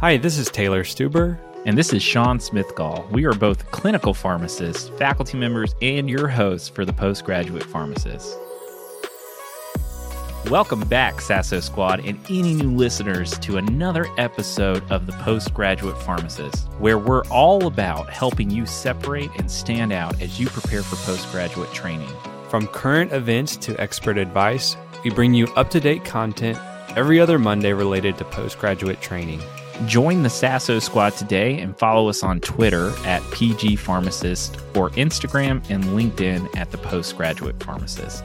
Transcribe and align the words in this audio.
Hi, 0.00 0.18
this 0.18 0.36
is 0.36 0.50
Taylor 0.50 0.84
Stuber. 0.84 1.38
And 1.64 1.78
this 1.78 1.94
is 1.94 2.02
Sean 2.02 2.38
Smithgall. 2.38 3.10
We 3.10 3.24
are 3.24 3.32
both 3.32 3.70
clinical 3.70 4.12
pharmacists, 4.12 4.90
faculty 4.98 5.38
members, 5.38 5.74
and 5.80 6.10
your 6.10 6.28
hosts 6.28 6.68
for 6.68 6.84
the 6.84 6.92
Postgraduate 6.92 7.62
Pharmacist. 7.62 8.38
Welcome 10.50 10.80
back, 10.80 11.22
Sasso 11.22 11.60
Squad, 11.60 12.04
and 12.04 12.20
any 12.28 12.52
new 12.52 12.72
listeners 12.72 13.38
to 13.38 13.56
another 13.56 14.06
episode 14.18 14.84
of 14.90 15.06
the 15.06 15.12
Postgraduate 15.12 15.96
Pharmacist, 16.02 16.68
where 16.78 16.98
we're 16.98 17.24
all 17.28 17.66
about 17.66 18.10
helping 18.10 18.50
you 18.50 18.66
separate 18.66 19.30
and 19.38 19.50
stand 19.50 19.94
out 19.94 20.20
as 20.20 20.38
you 20.38 20.46
prepare 20.48 20.82
for 20.82 20.96
postgraduate 21.10 21.72
training. 21.72 22.10
From 22.50 22.66
current 22.66 23.14
events 23.14 23.56
to 23.56 23.80
expert 23.80 24.18
advice, 24.18 24.76
we 25.04 25.10
bring 25.10 25.32
you 25.32 25.46
up 25.56 25.70
to 25.70 25.80
date 25.80 26.04
content 26.04 26.58
every 26.90 27.18
other 27.18 27.38
Monday 27.38 27.72
related 27.72 28.18
to 28.18 28.24
postgraduate 28.26 29.00
training. 29.00 29.40
Join 29.84 30.22
the 30.22 30.30
Sasso 30.30 30.78
Squad 30.78 31.16
today 31.16 31.60
and 31.60 31.78
follow 31.78 32.08
us 32.08 32.22
on 32.22 32.40
Twitter 32.40 32.94
at 33.04 33.22
PG 33.30 33.76
Pharmacist 33.76 34.56
or 34.74 34.88
Instagram 34.90 35.62
and 35.68 35.84
LinkedIn 35.84 36.56
at 36.56 36.70
the 36.70 36.78
Postgraduate 36.78 37.62
Pharmacist. 37.62 38.24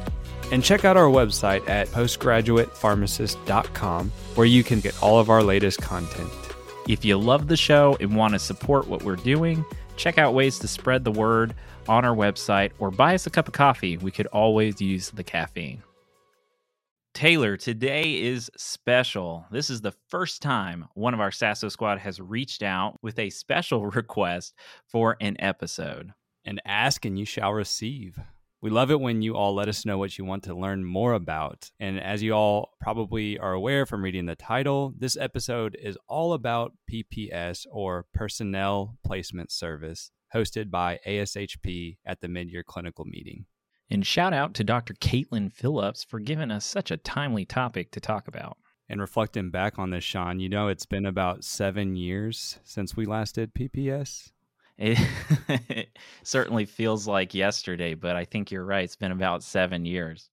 And 0.54 0.64
check 0.64 0.86
out 0.86 0.96
our 0.96 1.10
website 1.10 1.68
at 1.68 1.90
postgraduatepharmacist.com 1.90 4.12
where 4.36 4.48
you 4.48 4.64
can 4.64 4.80
get 4.80 5.04
all 5.04 5.20
of 5.20 5.30
our 5.30 5.44
latest 5.44 5.82
content. 5.82 6.32
If 6.88 7.04
you 7.04 7.18
love 7.18 7.50
the 7.50 7.58
show 7.58 7.98
and 7.99 8.16
want 8.16 8.34
to 8.34 8.40
support 8.40 8.88
what 8.88 9.04
we're 9.04 9.18
doing, 9.18 9.66
check 9.98 10.18
out 10.18 10.34
ways 10.34 10.58
to 10.60 10.70
spread 10.70 11.04
the 11.04 11.12
word 11.12 11.54
on 11.90 12.05
our 12.05 12.16
website 12.16 12.72
or 12.80 12.91
buy 12.91 13.13
us 13.13 13.27
a 13.27 13.30
cup 13.30 13.49
of 13.49 13.54
coffee. 13.54 13.98
We 13.98 14.12
could 14.12 14.27
always 14.27 14.82
use 14.82 15.10
the 15.10 15.24
caffeine. 15.24 15.84
Taylor, 17.21 17.55
today 17.55 18.20
is 18.20 18.49
special. 18.57 19.45
This 19.52 19.70
is 19.70 19.81
the 19.81 19.93
first 20.09 20.41
time 20.41 20.88
one 20.95 21.13
of 21.13 21.20
our 21.20 21.29
Sasso 21.29 21.70
squad 21.70 21.99
has 21.99 22.20
reached 22.20 22.63
out 22.63 22.98
with 23.04 23.20
a 23.20 23.29
special 23.29 23.85
request 23.91 24.55
for 24.87 25.18
an 25.21 25.35
episode. 25.37 26.13
And 26.46 26.59
ask 26.65 27.05
and 27.05 27.20
you 27.20 27.26
shall 27.26 27.54
receive. 27.54 28.18
We 28.59 28.71
love 28.71 28.90
it 28.90 28.99
when 28.99 29.21
you 29.21 29.35
all 29.35 29.54
let 29.54 29.70
us 29.70 29.85
know 29.85 29.99
what 29.99 30.18
you 30.18 30.26
want 30.26 30.41
to 30.46 30.55
learn 30.55 30.84
more 30.84 31.13
about. 31.13 31.70
And 31.79 31.99
as 31.99 32.23
you 32.23 32.34
all 32.34 32.71
probably 32.81 33.37
are 33.37 33.53
aware 33.53 33.85
from 33.85 34.03
reading 34.03 34.26
the 34.26 34.35
title, 34.35 34.91
this 34.98 35.15
episode 35.15 35.77
is 35.79 35.99
all 36.07 36.34
about 36.34 36.74
PPS 36.91 37.68
or 37.71 38.07
Personnel 38.15 38.98
Placement 39.05 39.51
Service, 39.51 40.09
hosted 40.34 40.71
by 40.71 40.99
ASHP 41.05 41.98
at 42.03 42.21
the 42.21 42.27
mid 42.27 42.49
year 42.49 42.63
clinical 42.63 43.05
meeting. 43.05 43.46
And 43.91 44.07
shout 44.07 44.34
out 44.34 44.53
to 44.53 44.63
Dr. 44.63 44.93
Caitlin 44.93 45.51
Phillips 45.51 46.01
for 46.01 46.21
giving 46.21 46.49
us 46.49 46.63
such 46.63 46.91
a 46.91 46.97
timely 46.97 47.43
topic 47.43 47.91
to 47.91 47.99
talk 47.99 48.29
about. 48.29 48.57
And 48.87 49.01
reflecting 49.01 49.49
back 49.49 49.77
on 49.77 49.89
this, 49.89 50.05
Sean, 50.05 50.39
you 50.39 50.47
know, 50.47 50.70
it's 50.70 50.85
been 50.85 51.05
about 51.05 51.43
seven 51.43 51.97
years 51.97 52.57
since 52.63 52.95
we 52.95 53.05
last 53.05 53.35
did 53.35 53.53
PPS. 53.53 54.31
It, 54.77 54.97
it 55.49 55.89
certainly 56.23 56.63
feels 56.63 57.05
like 57.05 57.34
yesterday, 57.34 57.93
but 57.93 58.15
I 58.15 58.23
think 58.23 58.49
you're 58.49 58.63
right. 58.63 58.85
It's 58.85 58.95
been 58.95 59.12
about 59.12 59.43
seven 59.43 59.84
years. 59.84 60.29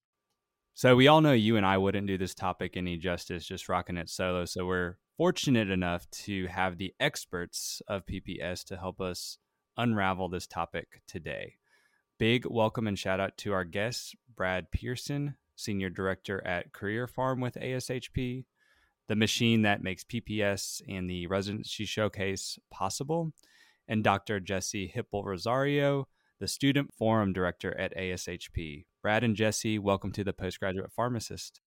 So 0.73 0.95
we 0.95 1.09
all 1.09 1.19
know 1.19 1.33
you 1.33 1.57
and 1.57 1.65
I 1.65 1.77
wouldn't 1.77 2.07
do 2.07 2.17
this 2.17 2.33
topic 2.33 2.77
any 2.77 2.95
justice 2.95 3.45
just 3.45 3.67
rocking 3.67 3.97
it 3.97 4.07
solo. 4.07 4.45
So 4.45 4.65
we're 4.65 4.95
fortunate 5.17 5.69
enough 5.69 6.09
to 6.11 6.47
have 6.47 6.77
the 6.77 6.93
experts 7.01 7.81
of 7.89 8.05
PPS 8.05 8.63
to 8.67 8.77
help 8.77 9.01
us 9.01 9.37
unravel 9.75 10.29
this 10.29 10.47
topic 10.47 11.01
today. 11.07 11.55
Big 12.19 12.45
welcome 12.45 12.85
and 12.85 12.99
shout 12.99 13.21
out 13.21 13.37
to 13.37 13.53
our 13.53 13.63
guests, 13.63 14.13
Brad 14.35 14.71
Pierson, 14.71 15.35
Senior 15.55 15.89
Director 15.89 16.45
at 16.45 16.73
CareerPharm 16.73 17.41
with 17.41 17.55
ASHP, 17.55 18.43
the 19.07 19.15
machine 19.15 19.61
that 19.61 19.81
makes 19.81 20.03
PPS 20.03 20.81
and 20.89 21.09
the 21.09 21.27
Residency 21.27 21.85
Showcase 21.85 22.59
possible, 22.69 23.31
and 23.87 24.03
Dr. 24.03 24.41
Jessie 24.41 24.91
Hipple 24.93 25.23
Rosario, 25.23 26.09
the 26.41 26.47
Student 26.49 26.93
Forum 26.93 27.31
Director 27.31 27.73
at 27.79 27.95
ASHP. 27.95 28.83
Brad 29.01 29.23
and 29.23 29.37
Jessie, 29.37 29.79
welcome 29.79 30.11
to 30.11 30.25
the 30.25 30.33
Postgraduate 30.33 30.91
Pharmacist. 30.91 31.61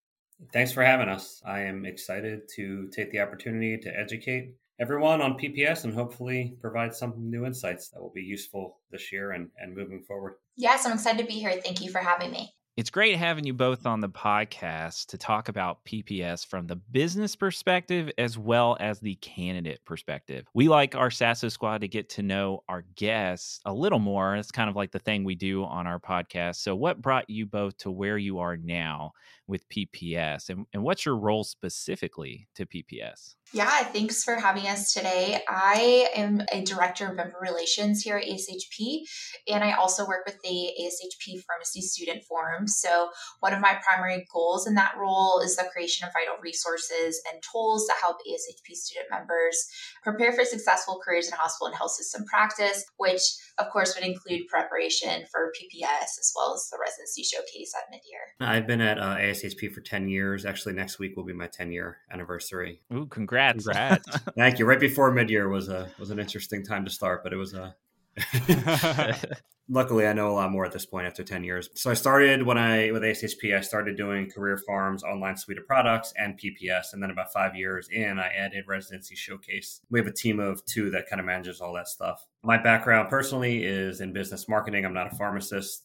Thanks 0.53 0.71
for 0.73 0.85
having 0.85 1.09
us. 1.09 1.41
I 1.47 1.61
am 1.61 1.87
excited 1.87 2.43
to 2.57 2.89
take 2.89 3.11
the 3.11 3.21
opportunity 3.21 3.79
to 3.79 3.99
educate 3.99 4.53
everyone 4.83 5.23
on 5.23 5.39
PPS 5.39 5.85
and 5.85 5.95
hopefully 5.95 6.57
provide 6.61 6.93
some 6.93 7.15
new 7.17 7.47
insights 7.47 7.89
that 7.91 8.03
will 8.03 8.11
be 8.13 8.21
useful 8.21 8.81
this 8.91 9.13
year 9.13 9.31
and, 9.31 9.49
and 9.59 9.77
moving 9.77 10.03
forward. 10.03 10.35
Yes, 10.57 10.85
I'm 10.85 10.95
excited 10.95 11.21
to 11.23 11.25
be 11.25 11.39
here. 11.39 11.53
Thank 11.65 11.81
you 11.81 11.89
for 11.89 12.01
having 12.01 12.33
me. 12.33 12.53
It's 12.77 12.91
great 12.91 13.17
having 13.17 13.45
you 13.45 13.53
both 13.53 13.87
on 13.87 14.01
the 14.01 14.09
podcast 14.09 15.07
to 15.09 15.19
talk 15.19 15.49
about 15.49 15.85
PPS 15.85 16.45
from 16.47 16.67
the 16.67 16.75
business 16.75 17.37
perspective 17.37 18.11
as 18.19 18.39
well 18.39 18.77
as 18.81 18.99
the 18.99 19.15
candidate 19.17 19.85
perspective. 19.85 20.47
We 20.53 20.69
like 20.69 20.97
our 20.97 21.11
Sasso 21.11 21.49
squad 21.49 21.83
to 21.83 21.89
get 21.89 22.09
to 22.11 22.23
know 22.23 22.65
our 22.69 22.83
guests 22.97 23.61
a 23.67 23.73
little 23.73 23.99
more. 23.99 24.35
It's 24.35 24.51
kind 24.51 24.71
of 24.71 24.75
like 24.75 24.91
the 24.91 24.99
thing 24.99 25.23
we 25.23 25.35
do 25.35 25.65
on 25.65 25.87
our 25.87 26.01
podcast. 26.01 26.57
So, 26.57 26.75
what 26.75 27.03
brought 27.03 27.29
you 27.29 27.45
both 27.45 27.77
to 27.79 27.91
where 27.91 28.17
you 28.17 28.39
are 28.39 28.57
now 28.57 29.13
with 29.53 29.69
PPS? 29.69 30.49
And, 30.49 30.67
and 30.73 30.83
what's 30.83 31.05
your 31.05 31.17
role 31.17 31.45
specifically 31.45 32.49
to 32.57 32.65
PPS? 32.65 33.35
Yeah, 33.53 33.85
thanks 33.85 34.25
for 34.25 34.37
having 34.37 34.67
us 34.67 34.95
today. 34.95 35.43
I 35.47 36.09
am 36.17 36.41
a 36.51 36.63
director 36.63 37.07
of 37.09 37.17
member 37.17 37.37
relations 37.39 38.01
here 38.01 38.17
at 38.17 38.25
ASHP, 38.25 39.01
and 39.47 39.63
I 39.63 39.73
also 39.73 40.07
work 40.07 40.25
with 40.25 40.41
the 40.43 40.71
ASHP 40.81 41.43
Pharmacy 41.43 41.83
Student 41.83 42.25
Forum. 42.25 42.67
So, 42.67 43.11
one 43.41 43.53
of 43.53 43.61
my 43.61 43.79
primary 43.85 44.27
goals 44.33 44.67
in 44.67 44.75
that 44.77 44.95
role 44.99 45.43
is 45.45 45.57
the 45.57 45.69
creation 45.71 46.07
of 46.07 46.15
vital 46.15 46.41
resources 46.43 47.21
and 47.31 47.43
tools 47.53 47.87
to 47.89 47.93
help 48.01 48.17
ASHP 48.27 48.75
student 48.75 49.09
members 49.11 49.69
prepare 50.03 50.33
for 50.33 50.47
successful 50.47 50.99
careers 51.05 51.29
in 51.29 51.35
hospital 51.35 51.67
and 51.67 51.77
health 51.77 51.93
system 51.93 52.25
practice, 52.25 52.87
which, 52.97 53.21
of 53.59 53.69
course, 53.71 53.95
would 53.95 54.09
include 54.09 54.49
preparation 54.49 55.27
for 55.31 55.53
PPS 55.61 56.17
as 56.19 56.33
well 56.35 56.55
as 56.55 56.71
the 56.71 56.79
residency 56.81 57.23
showcase 57.23 57.75
at 57.77 57.93
midyear. 57.93 58.49
I've 58.49 58.67
been 58.67 58.81
at 58.81 58.99
uh, 58.99 59.17
ASHP 59.17 59.42
for 59.51 59.81
10 59.81 60.09
years. 60.09 60.45
Actually, 60.45 60.75
next 60.75 60.99
week 60.99 61.17
will 61.17 61.25
be 61.25 61.33
my 61.33 61.47
10 61.47 61.73
year 61.73 61.99
anniversary. 62.11 62.81
Ooh, 62.93 63.07
congrats. 63.07 63.65
Congrats. 63.65 64.09
Thank 64.37 64.59
you. 64.59 64.67
Right 64.67 64.81
before 64.81 65.11
mid 65.13 65.31
year 65.31 65.49
was 65.49 65.69
a 65.69 65.91
was 65.99 66.11
an 66.11 66.19
interesting 66.19 66.65
time 66.65 66.85
to 66.85 66.91
start, 66.91 67.23
but 67.23 67.33
it 67.33 67.37
was 67.37 67.55
a 67.55 67.75
luckily 69.69 70.07
I 70.07 70.13
know 70.13 70.31
a 70.31 70.35
lot 70.35 70.51
more 70.51 70.65
at 70.67 70.73
this 70.73 70.85
point 70.85 71.07
after 71.07 71.25
10 71.25 71.45
years. 71.45 71.71
So 71.75 71.91
I 71.91 71.95
started 71.95 72.43
when 72.43 72.59
I 72.59 72.91
with 72.91 73.03
ASHP, 73.03 73.57
I 73.57 73.61
started 73.61 73.97
doing 73.97 74.31
CareerPharm's 74.31 75.03
online 75.03 75.37
suite 75.37 75.59
of 75.59 75.67
products 75.67 76.13
and 76.19 76.39
PPS. 76.39 76.93
And 76.93 77.03
then 77.03 77.11
about 77.11 77.33
five 77.33 77.57
years 77.57 77.89
in, 77.91 78.19
I 78.19 78.29
added 78.29 78.65
Residency 78.69 79.15
Showcase. 79.15 79.81
We 79.91 79.99
have 79.99 80.07
a 80.07 80.13
team 80.13 80.41
of 80.41 80.65
two 80.67 80.91
that 80.91 81.09
kind 81.09 81.21
of 81.21 81.27
manages 81.27 81.61
all 81.61 81.73
that 81.75 81.89
stuff. 81.89 82.27
My 82.43 82.59
background 82.59 83.09
personally 83.09 83.65
is 83.65 84.01
in 84.01 84.13
business 84.13 84.49
marketing. 84.49 84.85
I'm 84.85 84.95
not 84.95 85.13
a 85.13 85.17
pharmacist. 85.17 85.85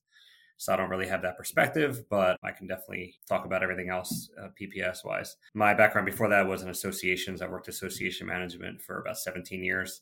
So 0.57 0.73
I 0.73 0.75
don't 0.75 0.89
really 0.89 1.07
have 1.07 1.21
that 1.21 1.37
perspective, 1.37 2.03
but 2.09 2.37
I 2.43 2.51
can 2.51 2.67
definitely 2.67 3.15
talk 3.29 3.45
about 3.45 3.63
everything 3.63 3.89
else 3.89 4.29
uh, 4.41 4.47
PPS 4.59 5.05
wise. 5.05 5.37
My 5.53 5.73
background 5.73 6.07
before 6.07 6.29
that 6.29 6.47
was 6.47 6.63
in 6.63 6.69
associations. 6.69 7.41
I 7.41 7.47
worked 7.47 7.67
association 7.67 8.27
management 8.27 8.81
for 8.81 8.99
about 8.99 9.17
17 9.17 9.63
years. 9.63 10.01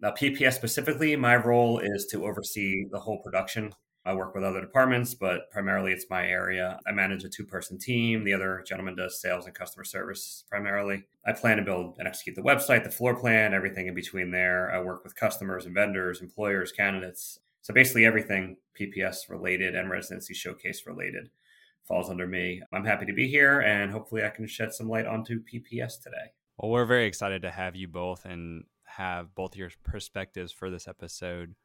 Now, 0.00 0.10
PPS 0.10 0.52
specifically, 0.52 1.16
my 1.16 1.36
role 1.36 1.78
is 1.78 2.06
to 2.10 2.26
oversee 2.26 2.84
the 2.90 3.00
whole 3.00 3.22
production. 3.22 3.72
I 4.06 4.14
work 4.14 4.36
with 4.36 4.44
other 4.44 4.60
departments, 4.60 5.14
but 5.14 5.50
primarily 5.50 5.90
it's 5.92 6.06
my 6.08 6.28
area. 6.28 6.78
I 6.86 6.92
manage 6.92 7.24
a 7.24 7.28
two 7.28 7.44
person 7.44 7.76
team. 7.76 8.22
The 8.22 8.34
other 8.34 8.62
gentleman 8.64 8.94
does 8.94 9.20
sales 9.20 9.46
and 9.46 9.54
customer 9.54 9.82
service 9.82 10.44
primarily. 10.48 11.04
I 11.26 11.32
plan 11.32 11.56
to 11.56 11.64
build 11.64 11.96
and 11.98 12.06
execute 12.06 12.36
the 12.36 12.42
website, 12.42 12.84
the 12.84 12.90
floor 12.90 13.16
plan, 13.16 13.52
everything 13.52 13.88
in 13.88 13.94
between 13.94 14.30
there. 14.30 14.70
I 14.70 14.80
work 14.80 15.02
with 15.02 15.16
customers 15.16 15.66
and 15.66 15.74
vendors, 15.74 16.20
employers, 16.20 16.70
candidates. 16.70 17.40
So 17.66 17.74
basically, 17.74 18.04
everything 18.04 18.58
PPS 18.80 19.28
related 19.28 19.74
and 19.74 19.90
residency 19.90 20.34
showcase 20.34 20.84
related 20.86 21.30
falls 21.82 22.08
under 22.08 22.24
me. 22.24 22.62
I'm 22.72 22.84
happy 22.84 23.06
to 23.06 23.12
be 23.12 23.26
here 23.26 23.58
and 23.58 23.90
hopefully 23.90 24.24
I 24.24 24.28
can 24.28 24.46
shed 24.46 24.72
some 24.72 24.88
light 24.88 25.04
onto 25.04 25.42
PPS 25.42 26.00
today. 26.00 26.30
Well, 26.58 26.70
we're 26.70 26.84
very 26.84 27.06
excited 27.06 27.42
to 27.42 27.50
have 27.50 27.74
you 27.74 27.88
both 27.88 28.24
and 28.24 28.66
have 28.84 29.34
both 29.34 29.56
your 29.56 29.70
perspectives 29.82 30.52
for 30.52 30.70
this 30.70 30.86
episode. 30.86 31.56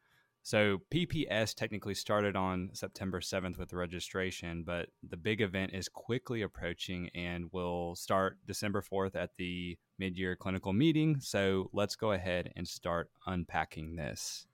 So, 0.42 0.78
PPS 0.92 1.54
technically 1.54 1.94
started 1.94 2.34
on 2.34 2.70
September 2.72 3.20
7th 3.20 3.56
with 3.56 3.68
the 3.68 3.76
registration, 3.76 4.64
but 4.64 4.88
the 5.08 5.16
big 5.16 5.40
event 5.40 5.70
is 5.72 5.88
quickly 5.88 6.42
approaching 6.42 7.10
and 7.14 7.48
will 7.52 7.94
start 7.94 8.38
December 8.44 8.82
4th 8.82 9.14
at 9.14 9.36
the 9.38 9.78
mid 10.00 10.18
year 10.18 10.34
clinical 10.34 10.72
meeting. 10.72 11.20
So, 11.20 11.70
let's 11.72 11.94
go 11.94 12.10
ahead 12.10 12.52
and 12.56 12.66
start 12.66 13.08
unpacking 13.24 13.94
this. 13.94 14.48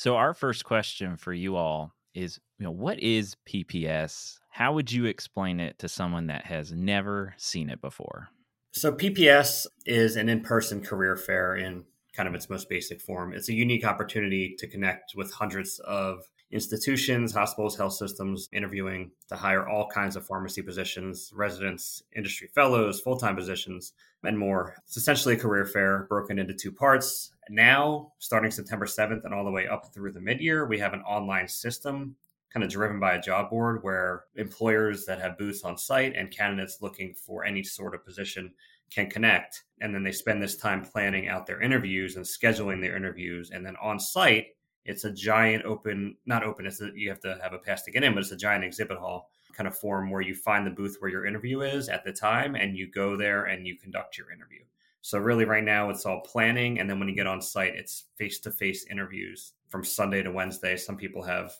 So 0.00 0.16
our 0.16 0.32
first 0.32 0.64
question 0.64 1.18
for 1.18 1.34
you 1.34 1.56
all 1.56 1.92
is, 2.14 2.40
you 2.58 2.64
know, 2.64 2.70
what 2.70 2.98
is 3.00 3.36
PPS? 3.46 4.38
How 4.48 4.72
would 4.72 4.90
you 4.90 5.04
explain 5.04 5.60
it 5.60 5.78
to 5.80 5.90
someone 5.90 6.28
that 6.28 6.46
has 6.46 6.72
never 6.72 7.34
seen 7.36 7.68
it 7.68 7.82
before? 7.82 8.30
So 8.72 8.92
PPS 8.92 9.66
is 9.84 10.16
an 10.16 10.30
in-person 10.30 10.80
career 10.80 11.16
fair 11.16 11.54
in 11.54 11.84
kind 12.16 12.26
of 12.26 12.34
its 12.34 12.48
most 12.48 12.70
basic 12.70 13.02
form. 13.02 13.34
It's 13.34 13.50
a 13.50 13.52
unique 13.52 13.84
opportunity 13.84 14.54
to 14.58 14.66
connect 14.66 15.12
with 15.16 15.34
hundreds 15.34 15.78
of 15.80 16.22
institutions, 16.50 17.32
hospitals, 17.32 17.76
health 17.76 17.92
systems, 17.92 18.48
interviewing 18.52 19.10
to 19.28 19.36
hire 19.36 19.68
all 19.68 19.86
kinds 19.86 20.16
of 20.16 20.26
pharmacy 20.26 20.62
positions, 20.62 21.30
residents, 21.34 22.02
industry 22.16 22.48
fellows, 22.54 23.00
full 23.00 23.16
time 23.16 23.36
positions, 23.36 23.92
and 24.24 24.38
more. 24.38 24.74
It's 24.86 24.96
essentially 24.96 25.34
a 25.34 25.38
career 25.38 25.64
fair 25.64 26.06
broken 26.08 26.38
into 26.38 26.54
two 26.54 26.72
parts. 26.72 27.32
Now, 27.48 28.12
starting 28.18 28.50
September 28.50 28.86
7th 28.86 29.24
and 29.24 29.34
all 29.34 29.44
the 29.44 29.50
way 29.50 29.66
up 29.66 29.92
through 29.92 30.12
the 30.12 30.20
mid 30.20 30.40
year, 30.40 30.66
we 30.66 30.78
have 30.78 30.92
an 30.92 31.02
online 31.02 31.48
system 31.48 32.16
kind 32.52 32.64
of 32.64 32.70
driven 32.70 32.98
by 32.98 33.14
a 33.14 33.20
job 33.20 33.48
board 33.48 33.82
where 33.82 34.24
employers 34.34 35.04
that 35.06 35.20
have 35.20 35.38
booths 35.38 35.62
on 35.62 35.78
site 35.78 36.16
and 36.16 36.30
candidates 36.30 36.78
looking 36.80 37.14
for 37.14 37.44
any 37.44 37.62
sort 37.62 37.94
of 37.94 38.04
position 38.04 38.52
can 38.90 39.08
connect. 39.08 39.62
And 39.80 39.94
then 39.94 40.02
they 40.02 40.12
spend 40.12 40.42
this 40.42 40.56
time 40.56 40.84
planning 40.84 41.28
out 41.28 41.46
their 41.46 41.62
interviews 41.62 42.16
and 42.16 42.24
scheduling 42.24 42.80
their 42.80 42.96
interviews. 42.96 43.50
And 43.50 43.64
then 43.64 43.76
on 43.80 44.00
site, 44.00 44.48
it's 44.84 45.04
a 45.04 45.12
giant 45.12 45.64
open, 45.64 46.16
not 46.26 46.42
open, 46.42 46.66
it's 46.66 46.80
a, 46.80 46.90
you 46.94 47.08
have 47.08 47.20
to 47.20 47.38
have 47.42 47.52
a 47.52 47.58
pass 47.58 47.82
to 47.82 47.90
get 47.90 48.02
in, 48.02 48.14
but 48.14 48.20
it's 48.20 48.32
a 48.32 48.36
giant 48.36 48.64
exhibit 48.64 48.98
hall 48.98 49.30
kind 49.52 49.68
of 49.68 49.76
form 49.76 50.10
where 50.10 50.22
you 50.22 50.34
find 50.34 50.66
the 50.66 50.70
booth 50.70 50.96
where 51.00 51.10
your 51.10 51.26
interview 51.26 51.60
is 51.60 51.88
at 51.88 52.04
the 52.04 52.12
time 52.12 52.54
and 52.54 52.76
you 52.76 52.90
go 52.90 53.16
there 53.16 53.44
and 53.44 53.66
you 53.66 53.76
conduct 53.76 54.16
your 54.16 54.32
interview. 54.32 54.60
So 55.02 55.18
really 55.18 55.44
right 55.44 55.64
now 55.64 55.90
it's 55.90 56.06
all 56.06 56.20
planning 56.20 56.78
and 56.78 56.88
then 56.88 56.98
when 56.98 57.08
you 57.08 57.14
get 57.14 57.26
on 57.26 57.42
site 57.42 57.74
it's 57.74 58.04
face-to-face 58.16 58.86
interviews 58.90 59.54
from 59.68 59.84
Sunday 59.84 60.22
to 60.22 60.30
Wednesday. 60.30 60.76
Some 60.76 60.96
people 60.96 61.22
have 61.22 61.52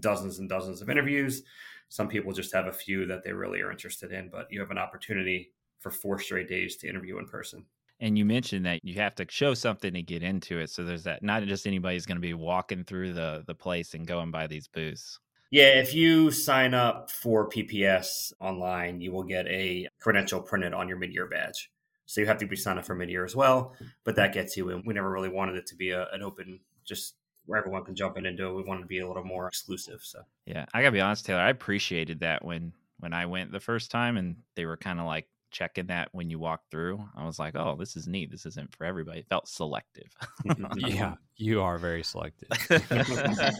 dozens 0.00 0.38
and 0.38 0.48
dozens 0.48 0.82
of 0.82 0.90
interviews. 0.90 1.42
Some 1.88 2.08
people 2.08 2.32
just 2.32 2.54
have 2.54 2.66
a 2.66 2.72
few 2.72 3.06
that 3.06 3.24
they 3.24 3.32
really 3.32 3.60
are 3.62 3.70
interested 3.70 4.12
in, 4.12 4.28
but 4.28 4.46
you 4.50 4.60
have 4.60 4.70
an 4.70 4.78
opportunity 4.78 5.52
for 5.80 5.90
four 5.90 6.18
straight 6.18 6.48
days 6.48 6.76
to 6.76 6.88
interview 6.88 7.18
in 7.18 7.26
person. 7.26 7.64
And 8.00 8.16
you 8.16 8.24
mentioned 8.24 8.66
that 8.66 8.84
you 8.84 8.94
have 8.94 9.14
to 9.16 9.26
show 9.28 9.54
something 9.54 9.92
to 9.92 10.02
get 10.02 10.22
into 10.22 10.58
it. 10.58 10.70
So 10.70 10.84
there's 10.84 11.04
that. 11.04 11.22
Not 11.22 11.42
just 11.44 11.66
anybody's 11.66 12.06
going 12.06 12.16
to 12.16 12.22
be 12.22 12.34
walking 12.34 12.84
through 12.84 13.12
the 13.14 13.44
the 13.46 13.54
place 13.54 13.94
and 13.94 14.06
going 14.06 14.30
by 14.30 14.46
these 14.46 14.68
booths. 14.68 15.18
Yeah, 15.50 15.80
if 15.80 15.94
you 15.94 16.30
sign 16.30 16.74
up 16.74 17.10
for 17.10 17.48
PPS 17.48 18.32
online, 18.38 19.00
you 19.00 19.12
will 19.12 19.22
get 19.22 19.46
a 19.46 19.88
credential 19.98 20.42
printed 20.42 20.74
on 20.74 20.88
your 20.88 20.98
mid-year 20.98 21.26
badge. 21.26 21.70
So 22.04 22.20
you 22.20 22.26
have 22.26 22.38
to 22.38 22.46
be 22.46 22.56
signed 22.56 22.78
up 22.78 22.84
for 22.84 22.94
mid-year 22.94 23.24
as 23.24 23.34
well, 23.34 23.74
but 24.04 24.16
that 24.16 24.34
gets 24.34 24.56
you 24.56 24.68
in. 24.70 24.82
We 24.84 24.94
never 24.94 25.10
really 25.10 25.30
wanted 25.30 25.56
it 25.56 25.66
to 25.68 25.74
be 25.74 25.90
a, 25.90 26.06
an 26.12 26.22
open, 26.22 26.60
just 26.84 27.14
where 27.46 27.58
everyone 27.58 27.84
can 27.84 27.94
jump 27.94 28.18
in 28.18 28.26
and 28.26 28.36
do 28.36 28.50
it. 28.50 28.54
We 28.54 28.62
wanted 28.62 28.82
to 28.82 28.86
be 28.86 28.98
a 28.98 29.08
little 29.08 29.24
more 29.24 29.48
exclusive. 29.48 30.00
So 30.02 30.20
yeah, 30.44 30.66
I 30.74 30.82
gotta 30.82 30.92
be 30.92 31.00
honest, 31.00 31.24
Taylor. 31.24 31.40
I 31.40 31.48
appreciated 31.48 32.20
that 32.20 32.44
when 32.44 32.74
when 33.00 33.12
I 33.14 33.26
went 33.26 33.50
the 33.50 33.60
first 33.60 33.90
time, 33.90 34.18
and 34.18 34.36
they 34.54 34.66
were 34.66 34.76
kind 34.76 35.00
of 35.00 35.06
like, 35.06 35.28
checking 35.50 35.86
that 35.86 36.08
when 36.12 36.30
you 36.30 36.38
walk 36.38 36.62
through. 36.70 37.04
I 37.16 37.24
was 37.24 37.38
like, 37.38 37.54
oh, 37.56 37.76
this 37.78 37.96
is 37.96 38.06
neat. 38.06 38.30
This 38.30 38.46
isn't 38.46 38.74
for 38.74 38.84
everybody. 38.84 39.20
It 39.20 39.28
felt 39.28 39.48
selective. 39.48 40.14
yeah, 40.76 41.14
you 41.36 41.62
are 41.62 41.78
very 41.78 42.02
selective. 42.02 42.48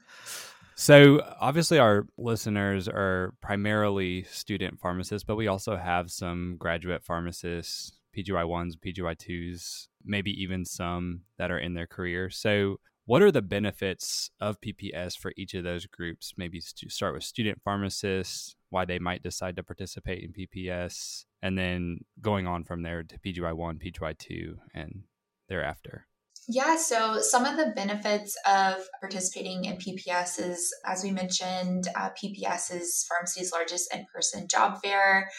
so, 0.74 1.20
obviously, 1.40 1.78
our 1.78 2.06
listeners 2.16 2.88
are 2.88 3.34
primarily 3.40 4.24
student 4.24 4.80
pharmacists, 4.80 5.24
but 5.24 5.36
we 5.36 5.48
also 5.48 5.76
have 5.76 6.10
some 6.10 6.56
graduate 6.58 7.04
pharmacists, 7.04 7.92
PGY 8.16 8.46
ones, 8.46 8.76
PGY 8.76 9.18
twos, 9.18 9.88
maybe 10.04 10.30
even 10.42 10.64
some 10.64 11.22
that 11.38 11.50
are 11.50 11.58
in 11.58 11.74
their 11.74 11.86
career. 11.86 12.30
So, 12.30 12.78
what 13.06 13.22
are 13.22 13.32
the 13.32 13.42
benefits 13.42 14.30
of 14.40 14.60
PPS 14.60 15.18
for 15.18 15.32
each 15.36 15.54
of 15.54 15.64
those 15.64 15.86
groups? 15.86 16.34
Maybe 16.36 16.60
to 16.60 16.88
start 16.88 17.14
with 17.14 17.24
student 17.24 17.60
pharmacists, 17.64 18.54
why 18.68 18.84
they 18.84 19.00
might 19.00 19.22
decide 19.22 19.56
to 19.56 19.64
participate 19.64 20.22
in 20.22 20.32
PPS, 20.32 21.24
and 21.42 21.56
then 21.56 21.98
going 22.20 22.46
on 22.46 22.64
from 22.64 22.82
there 22.82 23.02
to 23.02 23.18
PGY1, 23.18 23.82
PGY2, 23.82 24.54
and 24.74 25.02
thereafter. 25.48 26.06
Yeah, 26.48 26.76
so 26.76 27.20
some 27.20 27.44
of 27.44 27.56
the 27.56 27.72
benefits 27.76 28.36
of 28.46 28.76
participating 29.00 29.66
in 29.66 29.76
PPS 29.76 30.40
is, 30.40 30.74
as 30.84 31.04
we 31.04 31.12
mentioned, 31.12 31.86
uh, 31.94 32.10
PPS 32.10 32.74
is 32.74 33.06
pharmacy's 33.08 33.52
largest 33.52 33.94
in 33.94 34.04
person 34.12 34.48
job 34.48 34.80
fair. 34.82 35.30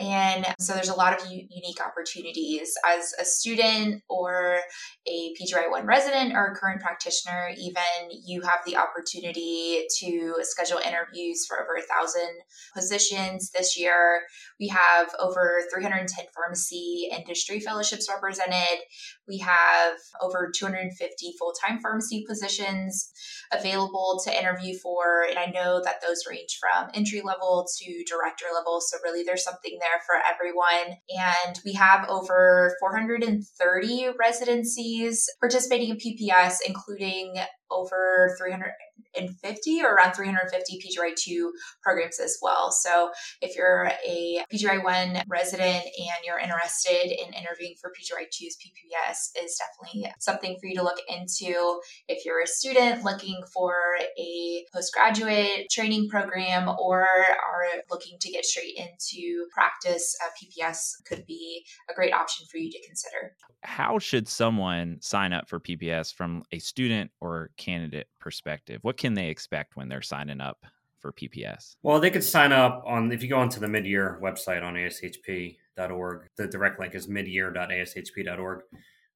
And 0.00 0.46
so 0.58 0.74
there's 0.74 0.88
a 0.88 0.94
lot 0.94 1.20
of 1.20 1.30
u- 1.30 1.46
unique 1.50 1.80
opportunities 1.84 2.72
as 2.86 3.12
a 3.20 3.24
student 3.24 4.02
or 4.08 4.60
a 5.06 5.34
PGY1 5.40 5.84
resident 5.84 6.34
or 6.34 6.46
a 6.46 6.54
current 6.54 6.80
practitioner, 6.80 7.50
even 7.58 7.82
you 8.24 8.42
have 8.42 8.60
the 8.66 8.76
opportunity 8.76 9.84
to 10.00 10.36
schedule 10.40 10.78
interviews 10.78 11.44
for 11.46 11.60
over 11.60 11.74
a 11.76 11.82
thousand 11.82 12.30
positions 12.74 13.50
this 13.50 13.78
year. 13.78 14.22
We 14.60 14.68
have 14.68 15.08
over 15.18 15.62
310 15.72 16.26
pharmacy 16.34 17.08
industry 17.10 17.60
fellowships 17.60 18.08
represented. 18.12 18.78
We 19.28 19.38
have 19.38 19.94
over 20.20 20.50
250 20.54 21.34
full 21.38 21.52
time 21.52 21.80
pharmacy 21.80 22.24
positions 22.28 23.12
available 23.52 24.20
to 24.24 24.38
interview 24.38 24.76
for. 24.78 25.24
And 25.28 25.38
I 25.38 25.46
know 25.46 25.80
that 25.84 26.00
those 26.00 26.24
range 26.28 26.58
from 26.60 26.90
entry 26.94 27.22
level 27.22 27.66
to 27.78 28.04
director 28.04 28.46
level. 28.54 28.80
So, 28.80 28.98
really, 29.02 29.22
there's 29.22 29.44
something 29.44 29.78
there 29.82 30.00
for 30.06 30.14
everyone. 30.22 30.98
And 31.10 31.58
we 31.64 31.72
have 31.74 32.08
over 32.08 32.74
430 32.80 34.10
residencies 34.18 35.28
participating 35.40 35.90
in 35.90 35.96
PPS, 35.96 36.58
including 36.66 37.34
over 37.72 38.34
350 38.38 39.82
or 39.82 39.94
around 39.94 40.14
350 40.14 40.78
PGY2 40.78 41.50
programs 41.82 42.20
as 42.20 42.38
well. 42.42 42.70
So 42.70 43.10
if 43.40 43.56
you're 43.56 43.90
a 44.06 44.44
PGY1 44.52 45.22
resident 45.28 45.84
and 45.84 46.24
you're 46.24 46.38
interested 46.38 47.10
in 47.10 47.32
interviewing 47.32 47.74
for 47.80 47.90
PGY2's 47.90 48.56
PPS 48.56 49.44
is 49.44 49.58
definitely 49.58 50.12
something 50.20 50.56
for 50.60 50.66
you 50.66 50.76
to 50.76 50.82
look 50.82 51.00
into. 51.08 51.80
If 52.08 52.24
you're 52.24 52.42
a 52.42 52.46
student 52.46 53.04
looking 53.04 53.40
for 53.52 53.74
a 54.18 54.64
postgraduate 54.72 55.70
training 55.70 56.08
program 56.08 56.68
or 56.68 57.02
are 57.02 57.64
looking 57.90 58.18
to 58.20 58.30
get 58.30 58.44
straight 58.44 58.76
into 58.76 59.46
practice, 59.52 60.16
uh, 60.22 60.28
PPS 60.42 61.04
could 61.06 61.24
be 61.26 61.64
a 61.90 61.94
great 61.94 62.12
option 62.12 62.46
for 62.50 62.58
you 62.58 62.70
to 62.70 62.78
consider. 62.86 63.34
How 63.62 63.98
should 63.98 64.28
someone 64.28 64.98
sign 65.00 65.32
up 65.32 65.48
for 65.48 65.60
PPS 65.60 66.12
from 66.14 66.42
a 66.52 66.58
student 66.58 67.10
or 67.20 67.50
candidate 67.62 68.08
perspective? 68.18 68.80
What 68.82 68.96
can 68.96 69.14
they 69.14 69.28
expect 69.28 69.76
when 69.76 69.88
they're 69.88 70.02
signing 70.02 70.40
up 70.40 70.64
for 70.98 71.12
PPS? 71.12 71.76
Well, 71.82 72.00
they 72.00 72.10
could 72.10 72.24
sign 72.24 72.52
up 72.52 72.82
on 72.86 73.12
if 73.12 73.22
you 73.22 73.28
go 73.28 73.38
onto 73.38 73.60
the 73.60 73.66
midyear 73.66 74.20
website 74.20 74.62
on 74.62 74.74
ashp.org. 74.74 76.28
The 76.36 76.46
direct 76.46 76.80
link 76.80 76.94
is 76.94 77.06
midyear.ashp.org. 77.06 78.60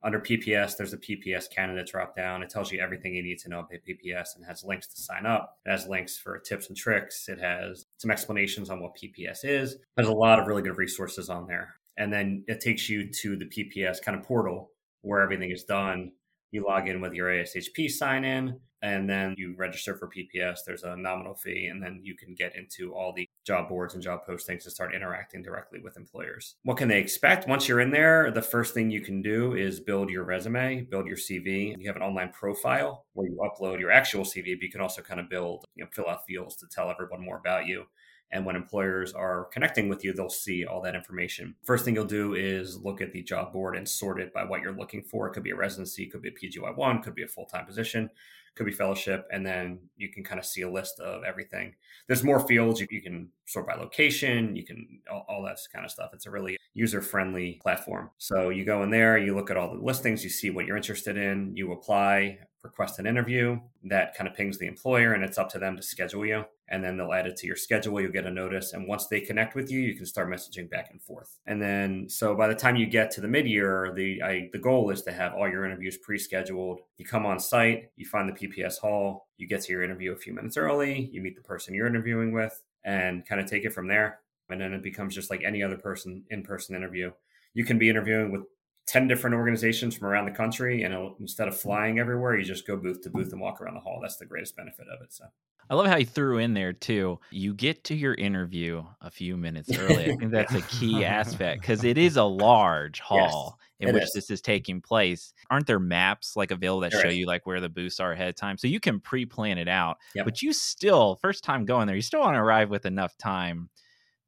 Under 0.02 0.20
PPS, 0.20 0.76
there's 0.76 0.93
a 0.93 0.98
PPS 0.98 1.50
candidate 1.50 1.88
drop 1.88 2.14
down. 2.14 2.43
It 2.43 2.50
tells 2.50 2.70
you 2.70 2.81
everything 2.81 3.14
you 3.14 3.22
need 3.22 3.38
to 3.40 3.48
know 3.48 3.60
about 3.60 3.81
PPS 3.88 4.37
and 4.37 4.44
has 4.44 4.62
links 4.62 4.87
to 4.88 5.00
sign 5.00 5.26
up. 5.26 5.58
It 5.64 5.70
has 5.70 5.87
links 5.88 6.16
for 6.16 6.38
tips 6.38 6.69
and 6.69 6.76
tricks. 6.76 7.28
It 7.28 7.40
has 7.40 7.87
some 7.96 8.10
explanations 8.10 8.70
on 8.70 8.81
what 8.81 8.96
PPS 8.96 9.44
is. 9.44 9.78
There's 9.96 10.08
a 10.08 10.12
lot 10.12 10.38
of 10.38 10.46
really 10.46 10.62
good 10.62 10.76
resources 10.76 11.28
on 11.28 11.46
there. 11.46 11.75
And 11.96 12.12
then 12.12 12.44
it 12.46 12.60
takes 12.60 12.88
you 12.88 13.10
to 13.22 13.37
the 13.37 13.46
PPS 13.46 14.02
kind 14.02 14.16
of 14.16 14.25
portal 14.25 14.70
where 15.00 15.22
everything 15.22 15.50
is 15.50 15.65
done 15.65 16.12
you 16.50 16.65
log 16.65 16.88
in 16.88 17.00
with 17.00 17.12
your 17.12 17.29
ASHP 17.29 17.91
sign 17.91 18.24
in 18.24 18.60
and 18.82 19.08
then 19.08 19.34
you 19.36 19.55
register 19.56 19.96
for 19.96 20.08
PPS. 20.08 20.58
There's 20.67 20.82
a 20.84 20.96
nominal 20.96 21.34
fee, 21.34 21.67
and 21.67 21.82
then 21.82 22.00
you 22.03 22.15
can 22.15 22.34
get 22.34 22.55
into 22.56 22.94
all 22.94 23.12
the 23.12 23.29
job 23.44 23.69
boards 23.69 23.94
and 23.94 24.03
job 24.03 24.20
postings 24.29 24.65
to 24.65 24.70
start 24.70 24.94
interacting 24.94 25.43
directly 25.43 25.81
with 25.82 25.96
employers. 25.96 26.56
What 26.62 26.76
can 26.76 26.88
they 26.88 27.00
expect? 27.00 27.48
Once 27.48 27.69
you're 27.69 27.81
in 27.81 27.91
there, 27.91 28.31
the 28.31 28.43
first 28.43 28.74
thing 28.74 28.91
you 28.91 29.00
can 29.00 29.22
do 29.22 29.55
is 29.55 29.81
build 29.81 30.10
your 30.10 30.24
resume, 30.24 30.82
build 30.82 31.06
your 31.06 31.17
CV. 31.17 31.74
You 31.79 31.86
have 31.88 31.96
an 31.96 32.03
online 32.03 32.31
profile 32.31 33.06
where 33.15 33.26
you 33.26 33.36
upload 33.38 33.81
your 33.81 33.91
actual 33.91 34.24
CV, 34.24 34.55
but 34.55 34.62
you 34.62 34.70
can 34.70 34.81
also 34.81 35.03
kind 35.03 35.20
of 35.20 35.31
build, 35.31 35.65
you 35.74 35.84
know, 35.84 35.91
fill 35.93 36.08
out 36.08 36.26
fields 36.26 36.56
to 36.56 36.67
tell 36.69 36.91
everyone 36.91 37.24
more 37.24 37.38
about 37.38 37.67
you. 37.67 37.84
And 38.32 38.44
when 38.44 38.56
employers 38.56 39.12
are 39.12 39.44
connecting 39.52 39.88
with 39.88 40.04
you, 40.04 40.12
they'll 40.12 40.28
see 40.28 40.64
all 40.64 40.82
that 40.82 40.94
information. 40.96 41.54
First 41.64 41.84
thing 41.84 41.94
you'll 41.94 42.04
do 42.04 42.34
is 42.34 42.76
look 42.76 43.00
at 43.00 43.12
the 43.12 43.22
job 43.22 43.52
board 43.52 43.76
and 43.76 43.88
sort 43.88 44.20
it 44.20 44.32
by 44.34 44.44
what 44.44 44.62
you're 44.62 44.76
looking 44.76 45.02
for. 45.02 45.28
It 45.28 45.32
could 45.32 45.44
be 45.44 45.50
a 45.50 45.56
residency, 45.56 46.06
could 46.06 46.22
be 46.22 46.28
a 46.28 46.32
PGY1, 46.32 47.02
could 47.02 47.14
be 47.14 47.22
a 47.22 47.28
full 47.28 47.46
time 47.46 47.66
position, 47.66 48.10
could 48.56 48.66
be 48.66 48.72
fellowship. 48.72 49.28
And 49.30 49.46
then 49.46 49.78
you 49.96 50.10
can 50.10 50.24
kind 50.24 50.40
of 50.40 50.46
see 50.46 50.62
a 50.62 50.70
list 50.70 50.98
of 50.98 51.22
everything. 51.22 51.74
There's 52.08 52.24
more 52.24 52.40
fields. 52.46 52.80
You, 52.80 52.88
you 52.90 53.00
can 53.00 53.28
sort 53.46 53.68
by 53.68 53.74
location, 53.74 54.56
you 54.56 54.64
can 54.64 55.00
all, 55.10 55.24
all 55.28 55.42
that 55.44 55.58
kind 55.72 55.84
of 55.84 55.90
stuff. 55.90 56.10
It's 56.12 56.26
a 56.26 56.30
really 56.30 56.56
user 56.74 57.00
friendly 57.00 57.60
platform. 57.62 58.10
So 58.18 58.48
you 58.48 58.64
go 58.64 58.82
in 58.82 58.90
there, 58.90 59.16
you 59.18 59.36
look 59.36 59.50
at 59.50 59.56
all 59.56 59.72
the 59.72 59.82
listings, 59.82 60.24
you 60.24 60.30
see 60.30 60.50
what 60.50 60.66
you're 60.66 60.76
interested 60.76 61.16
in, 61.16 61.56
you 61.56 61.72
apply, 61.72 62.38
request 62.62 62.98
an 62.98 63.06
interview. 63.06 63.60
That 63.84 64.14
kind 64.16 64.28
of 64.28 64.34
pings 64.34 64.58
the 64.58 64.66
employer, 64.66 65.12
and 65.12 65.22
it's 65.22 65.38
up 65.38 65.48
to 65.50 65.58
them 65.58 65.76
to 65.76 65.82
schedule 65.82 66.26
you 66.26 66.44
and 66.69 66.82
then 66.82 66.96
they'll 66.96 67.13
add 67.13 67.27
it 67.27 67.37
to 67.37 67.46
your 67.46 67.56
schedule. 67.56 68.01
You'll 68.01 68.13
get 68.13 68.27
a 68.27 68.31
notice. 68.31 68.73
And 68.73 68.89
once 68.89 69.06
they 69.06 69.20
connect 69.20 69.55
with 69.55 69.70
you, 69.70 69.81
you 69.81 69.94
can 69.94 70.06
start 70.06 70.29
messaging 70.29 70.69
back 70.69 70.89
and 70.91 71.01
forth. 71.01 71.39
And 71.46 71.61
then, 71.63 72.08
so 72.08 72.35
by 72.35 72.49
the 72.49 72.55
time 72.55 72.77
you 72.77 72.87
get 72.87 73.11
to 73.13 73.20
the 73.20 73.29
mid 73.29 73.46
year, 73.46 73.93
the, 73.94 74.49
the 74.53 74.58
goal 74.58 74.91
is 74.91 75.03
to 75.03 75.13
have 75.13 75.35
all 75.35 75.49
your 75.49 75.65
interviews 75.65 75.96
pre 75.99 76.19
scheduled. 76.19 76.81
You 76.99 77.05
come 77.05 77.25
on 77.25 77.39
site, 77.39 77.91
you 77.96 78.06
find 78.06 78.29
the 78.29 78.49
PPS 78.49 78.79
hall, 78.79 79.29
you 79.37 79.46
get 79.46 79.63
to 79.63 79.73
your 79.73 79.82
interview 79.82 80.13
a 80.13 80.17
few 80.17 80.32
minutes 80.32 80.56
early, 80.56 81.08
you 81.13 81.20
meet 81.20 81.37
the 81.37 81.43
person 81.43 81.75
you're 81.75 81.87
interviewing 81.87 82.32
with, 82.32 82.63
and 82.85 83.27
kind 83.27 83.41
of 83.41 83.49
take 83.49 83.65
it 83.65 83.73
from 83.73 83.87
there. 83.89 84.20
And 84.49 84.61
then 84.61 84.73
it 84.73 84.82
becomes 84.82 85.15
just 85.15 85.31
like 85.31 85.43
any 85.44 85.63
other 85.63 85.77
person 85.77 86.25
in 86.31 86.43
person 86.43 86.77
interview. 86.77 87.13
You 87.55 87.65
can 87.65 87.79
be 87.79 87.89
interviewing 87.89 88.32
with 88.32 88.43
10 88.86 89.08
different 89.08 89.34
organizations 89.34 89.96
from 89.96 90.08
around 90.08 90.26
the 90.26 90.31
country. 90.31 90.82
And 90.82 90.94
instead 91.20 91.48
of 91.48 91.58
flying 91.58 91.98
everywhere, 91.98 92.36
you 92.36 92.44
just 92.44 92.66
go 92.66 92.76
booth 92.76 93.02
to 93.02 93.10
booth 93.10 93.32
and 93.32 93.40
walk 93.40 93.60
around 93.60 93.74
the 93.74 93.81
hall. 93.81 93.98
That's 94.00 94.16
the 94.16 94.26
greatest 94.26 94.56
benefit 94.56 94.86
of 94.88 95.02
it. 95.02 95.12
So 95.12 95.24
I 95.69 95.74
love 95.74 95.86
how 95.86 95.96
you 95.96 96.06
threw 96.06 96.38
in 96.38 96.55
there 96.55 96.72
too. 96.72 97.19
You 97.31 97.52
get 97.52 97.82
to 97.84 97.96
your 97.96 98.14
interview 98.14 98.84
a 99.00 99.10
few 99.10 99.36
minutes 99.36 99.76
early. 99.76 100.12
I 100.12 100.16
think 100.16 100.31
that's 100.31 100.55
a 100.55 100.62
key 100.62 101.05
aspect 101.05 101.60
because 101.60 101.82
it 101.82 101.98
is 101.98 102.16
a 102.16 102.24
large 102.24 103.00
hall 103.00 103.58
yes, 103.81 103.88
in 103.88 103.94
which 103.94 104.05
is. 104.05 104.12
this 104.12 104.31
is 104.31 104.40
taking 104.40 104.81
place. 104.81 105.32
Aren't 105.50 105.66
there 105.66 105.81
maps 105.81 106.36
like 106.36 106.52
available 106.52 106.81
that 106.82 106.93
there 106.93 107.02
show 107.02 107.08
is. 107.08 107.16
you 107.16 107.26
like 107.26 107.46
where 107.46 107.60
the 107.60 107.69
booths 107.69 107.98
are 107.98 108.12
ahead 108.12 108.28
of 108.28 108.36
time? 108.36 108.56
So 108.58 108.69
you 108.69 108.78
can 108.78 109.00
pre-plan 109.00 109.58
it 109.58 109.69
out. 109.69 109.96
Yep. 110.14 110.24
But 110.24 110.43
you 110.43 110.52
still, 110.52 111.16
first 111.16 111.43
time 111.43 111.64
going 111.64 111.88
there, 111.88 111.96
you 111.96 112.02
still 112.02 112.20
want 112.20 112.36
to 112.36 112.40
arrive 112.40 112.70
with 112.70 112.86
enough 112.86 113.16
time 113.19 113.69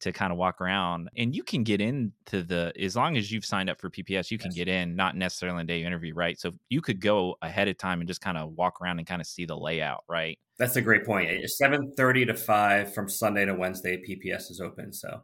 to 0.00 0.12
kind 0.12 0.32
of 0.32 0.38
walk 0.38 0.60
around 0.60 1.08
and 1.16 1.34
you 1.34 1.42
can 1.42 1.62
get 1.62 1.80
into 1.80 2.42
the 2.42 2.72
as 2.80 2.96
long 2.96 3.16
as 3.16 3.30
you've 3.32 3.44
signed 3.44 3.68
up 3.68 3.80
for 3.80 3.90
pps 3.90 4.30
you 4.30 4.38
can 4.38 4.50
yes. 4.50 4.56
get 4.56 4.68
in 4.68 4.94
not 4.94 5.16
necessarily 5.16 5.58
on 5.58 5.66
the 5.66 5.72
day 5.72 5.84
interview 5.84 6.14
right 6.14 6.38
so 6.38 6.52
you 6.68 6.80
could 6.80 7.00
go 7.00 7.36
ahead 7.42 7.68
of 7.68 7.76
time 7.76 8.00
and 8.00 8.08
just 8.08 8.20
kind 8.20 8.38
of 8.38 8.52
walk 8.52 8.80
around 8.80 8.98
and 8.98 9.06
kind 9.06 9.20
of 9.20 9.26
see 9.26 9.44
the 9.44 9.56
layout 9.56 10.04
right 10.08 10.38
that's 10.58 10.74
a 10.74 10.82
great 10.82 11.06
point. 11.06 11.30
Eh, 11.30 11.46
seven 11.46 11.92
thirty 11.96 12.24
to 12.26 12.34
five 12.34 12.92
from 12.92 13.08
Sunday 13.08 13.44
to 13.44 13.54
Wednesday, 13.54 13.96
PPS 13.96 14.50
is 14.50 14.60
open. 14.60 14.92
So, 14.92 15.22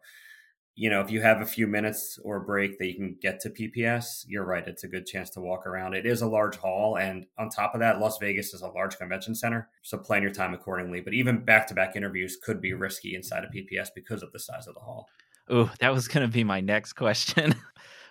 you 0.76 0.90
know, 0.90 1.00
if 1.00 1.10
you 1.10 1.20
have 1.20 1.40
a 1.40 1.46
few 1.46 1.66
minutes 1.66 2.18
or 2.24 2.36
a 2.36 2.40
break 2.40 2.78
that 2.78 2.86
you 2.86 2.94
can 2.94 3.16
get 3.20 3.38
to 3.40 3.50
PPS, 3.50 4.24
you're 4.26 4.44
right. 4.44 4.66
It's 4.66 4.82
a 4.82 4.88
good 4.88 5.06
chance 5.06 5.30
to 5.30 5.40
walk 5.40 5.66
around. 5.66 5.94
It 5.94 6.04
is 6.04 6.20
a 6.20 6.26
large 6.26 6.56
hall, 6.56 6.96
and 6.96 7.26
on 7.38 7.48
top 7.48 7.74
of 7.74 7.80
that, 7.80 8.00
Las 8.00 8.18
Vegas 8.18 8.52
is 8.54 8.62
a 8.62 8.68
large 8.68 8.98
convention 8.98 9.34
center. 9.34 9.68
So 9.82 9.98
plan 9.98 10.22
your 10.22 10.32
time 10.32 10.52
accordingly. 10.52 11.00
But 11.00 11.14
even 11.14 11.44
back 11.44 11.68
to 11.68 11.74
back 11.74 11.94
interviews 11.94 12.36
could 12.42 12.60
be 12.60 12.72
risky 12.72 13.14
inside 13.14 13.44
of 13.44 13.50
PPS 13.50 13.88
because 13.94 14.22
of 14.22 14.32
the 14.32 14.40
size 14.40 14.66
of 14.66 14.74
the 14.74 14.80
hall. 14.80 15.08
Oh, 15.48 15.70
that 15.78 15.92
was 15.92 16.08
going 16.08 16.26
to 16.26 16.32
be 16.32 16.42
my 16.42 16.60
next 16.60 16.94
question. 16.94 17.54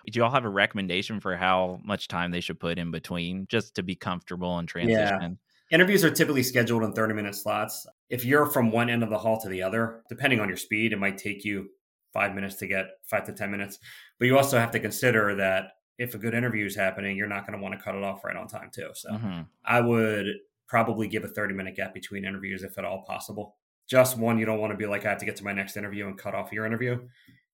Do 0.06 0.18
you 0.18 0.24
all 0.24 0.30
have 0.30 0.44
a 0.44 0.50
recommendation 0.50 1.20
for 1.20 1.36
how 1.36 1.80
much 1.82 2.08
time 2.08 2.30
they 2.30 2.40
should 2.40 2.60
put 2.60 2.78
in 2.78 2.90
between 2.90 3.46
just 3.48 3.74
to 3.76 3.82
be 3.82 3.94
comfortable 3.94 4.58
and 4.58 4.68
transition? 4.68 5.38
Yeah. 5.70 5.74
Interviews 5.74 6.04
are 6.04 6.10
typically 6.10 6.42
scheduled 6.42 6.82
in 6.82 6.92
30 6.92 7.14
minute 7.14 7.34
slots. 7.34 7.86
If 8.10 8.24
you're 8.24 8.46
from 8.46 8.70
one 8.70 8.90
end 8.90 9.02
of 9.02 9.10
the 9.10 9.18
hall 9.18 9.40
to 9.40 9.48
the 9.48 9.62
other, 9.62 10.02
depending 10.08 10.40
on 10.40 10.48
your 10.48 10.58
speed, 10.58 10.92
it 10.92 10.98
might 10.98 11.16
take 11.16 11.44
you 11.44 11.70
five 12.14 12.34
minutes 12.34 12.54
to 12.56 12.66
get 12.66 12.86
five 13.02 13.24
to 13.26 13.32
10 13.32 13.50
minutes. 13.50 13.78
But 14.18 14.26
you 14.26 14.38
also 14.38 14.58
have 14.58 14.70
to 14.70 14.80
consider 14.80 15.34
that 15.34 15.72
if 15.98 16.14
a 16.14 16.18
good 16.18 16.32
interview 16.32 16.64
is 16.64 16.74
happening, 16.74 17.16
you're 17.16 17.28
not 17.28 17.46
going 17.46 17.58
to 17.58 17.62
want 17.62 17.78
to 17.78 17.84
cut 17.84 17.94
it 17.94 18.02
off 18.02 18.24
right 18.24 18.36
on 18.36 18.48
time, 18.48 18.70
too. 18.72 18.90
So 18.94 19.10
mm-hmm. 19.10 19.42
I 19.64 19.80
would 19.80 20.26
probably 20.66 21.08
give 21.08 21.24
a 21.24 21.28
30 21.28 21.54
minute 21.54 21.76
gap 21.76 21.92
between 21.92 22.24
interviews 22.24 22.62
if 22.62 22.78
at 22.78 22.86
all 22.86 23.04
possible. 23.06 23.56
Just 23.86 24.16
one, 24.16 24.38
you 24.38 24.46
don't 24.46 24.60
want 24.60 24.72
to 24.72 24.78
be 24.78 24.86
like, 24.86 25.04
I 25.04 25.10
have 25.10 25.18
to 25.18 25.26
get 25.26 25.36
to 25.36 25.44
my 25.44 25.52
next 25.52 25.76
interview 25.76 26.06
and 26.06 26.16
cut 26.16 26.34
off 26.34 26.52
your 26.52 26.64
interview. 26.64 27.06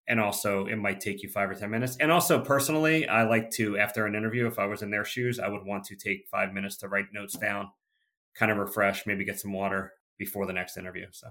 And 0.07 0.21
also, 0.21 0.67
it 0.67 0.77
might 0.77 1.01
take 1.01 1.23
you 1.23 1.29
five 1.29 1.51
or 1.51 1.55
10 1.55 1.71
minutes. 1.71 1.97
And 1.99 2.13
also, 2.13 2.41
personally, 2.41 3.09
I 3.09 3.25
like 3.25 3.51
to, 3.53 3.79
after 3.79 4.07
an 4.07 4.15
interview, 4.15 4.47
if 4.47 4.59
I 4.59 4.67
was 4.67 4.83
in 4.83 4.91
their 4.91 5.05
shoes, 5.05 5.41
I 5.41 5.49
would 5.49 5.65
want 5.65 5.85
to 5.85 5.97
take 5.97 6.27
five 6.31 6.53
minutes 6.53 6.77
to 6.79 6.89
write 6.89 7.07
notes 7.13 7.37
down 7.37 7.71
kind 8.35 8.51
of 8.51 8.59
refresh, 8.59 9.07
maybe 9.07 9.25
get 9.25 9.41
some 9.41 9.53
water 9.53 9.93
before 10.19 10.47
the 10.47 10.53
next 10.53 10.77
interview. 10.77 11.07
So 11.11 11.29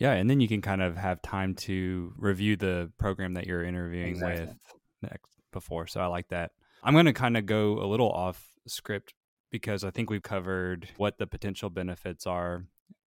yeah, 0.00 0.12
and 0.12 0.28
then 0.28 0.40
you 0.40 0.48
can 0.48 0.62
kind 0.62 0.82
of 0.82 0.96
have 0.96 1.20
time 1.20 1.54
to 1.54 2.12
review 2.16 2.56
the 2.56 2.90
program 2.98 3.34
that 3.34 3.46
you're 3.46 3.62
interviewing 3.62 4.14
exactly. 4.14 4.46
with 4.46 4.56
next 5.02 5.30
before. 5.52 5.86
So 5.86 6.00
I 6.00 6.06
like 6.06 6.28
that. 6.28 6.52
I'm 6.82 6.94
going 6.94 7.06
to 7.06 7.12
kind 7.12 7.36
of 7.36 7.44
go 7.44 7.74
a 7.74 7.86
little 7.86 8.10
off 8.10 8.48
script 8.66 9.12
because 9.50 9.84
I 9.84 9.90
think 9.90 10.08
we've 10.08 10.22
covered 10.22 10.88
what 10.96 11.18
the 11.18 11.26
potential 11.26 11.68
benefits 11.68 12.26
are 12.26 12.64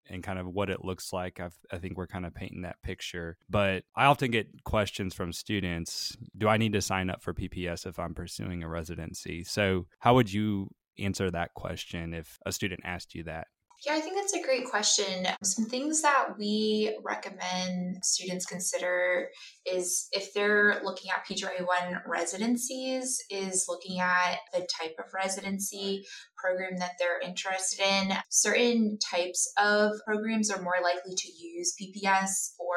and 0.08 0.22
kind 0.22 0.38
of 0.38 0.48
what 0.48 0.70
it 0.70 0.86
looks 0.86 1.12
like. 1.12 1.40
I've, 1.40 1.58
i 1.72 1.80
think 1.80 1.98
we're 1.98 2.06
kind 2.06 2.28
of 2.28 2.36
painting 2.36 2.62
that 2.62 2.82
picture. 2.84 3.38
But 3.50 3.86
I 3.96 4.06
often 4.06 4.30
get 4.30 4.64
questions 4.64 5.16
from 5.16 5.34
students 5.34 6.16
Do 6.38 6.48
I 6.48 6.58
need 6.58 6.74
to 6.74 6.82
sign 6.82 7.10
up 7.10 7.24
for 7.24 7.34
PPS 7.34 7.88
if 7.88 7.98
I'm 7.98 8.14
pursuing 8.14 8.62
a 8.62 8.70
residency? 8.70 9.44
So, 9.44 9.88
how 9.98 10.14
would 10.14 10.32
you 10.32 10.70
answer 11.00 11.32
that 11.32 11.56
question 11.56 12.14
if 12.14 12.38
a 12.46 12.52
student 12.52 12.82
asked 12.84 13.16
you 13.16 13.24
that? 13.24 13.48
Yeah, 13.86 13.96
I 13.96 14.00
think 14.00 14.16
that's 14.16 14.34
a 14.34 14.42
great 14.42 14.66
question. 14.66 15.28
Some 15.44 15.66
things 15.66 16.02
that 16.04 16.38
we 16.40 16.98
recommend 17.04 17.98
students 18.02 18.46
consider 18.46 19.28
is 19.66 20.08
if 20.14 20.34
they're 20.34 20.80
looking 20.86 21.12
at 21.12 21.26
PGY1 21.26 22.02
residencies, 22.08 23.22
is 23.30 23.66
looking 23.68 24.00
at 24.00 24.38
the 24.54 24.66
type 24.80 24.96
of 25.00 25.06
residency 25.14 26.06
program 26.44 26.78
that 26.80 26.94
they're 27.00 27.22
interested 27.22 27.80
in. 27.80 28.14
Certain 28.30 28.98
types 29.00 29.52
of 29.58 29.94
programs 30.06 30.52
are 30.52 30.62
more 30.62 30.76
likely 30.84 31.16
to 31.16 31.32
use 31.32 31.74
PPS 31.82 32.54
or 32.60 32.76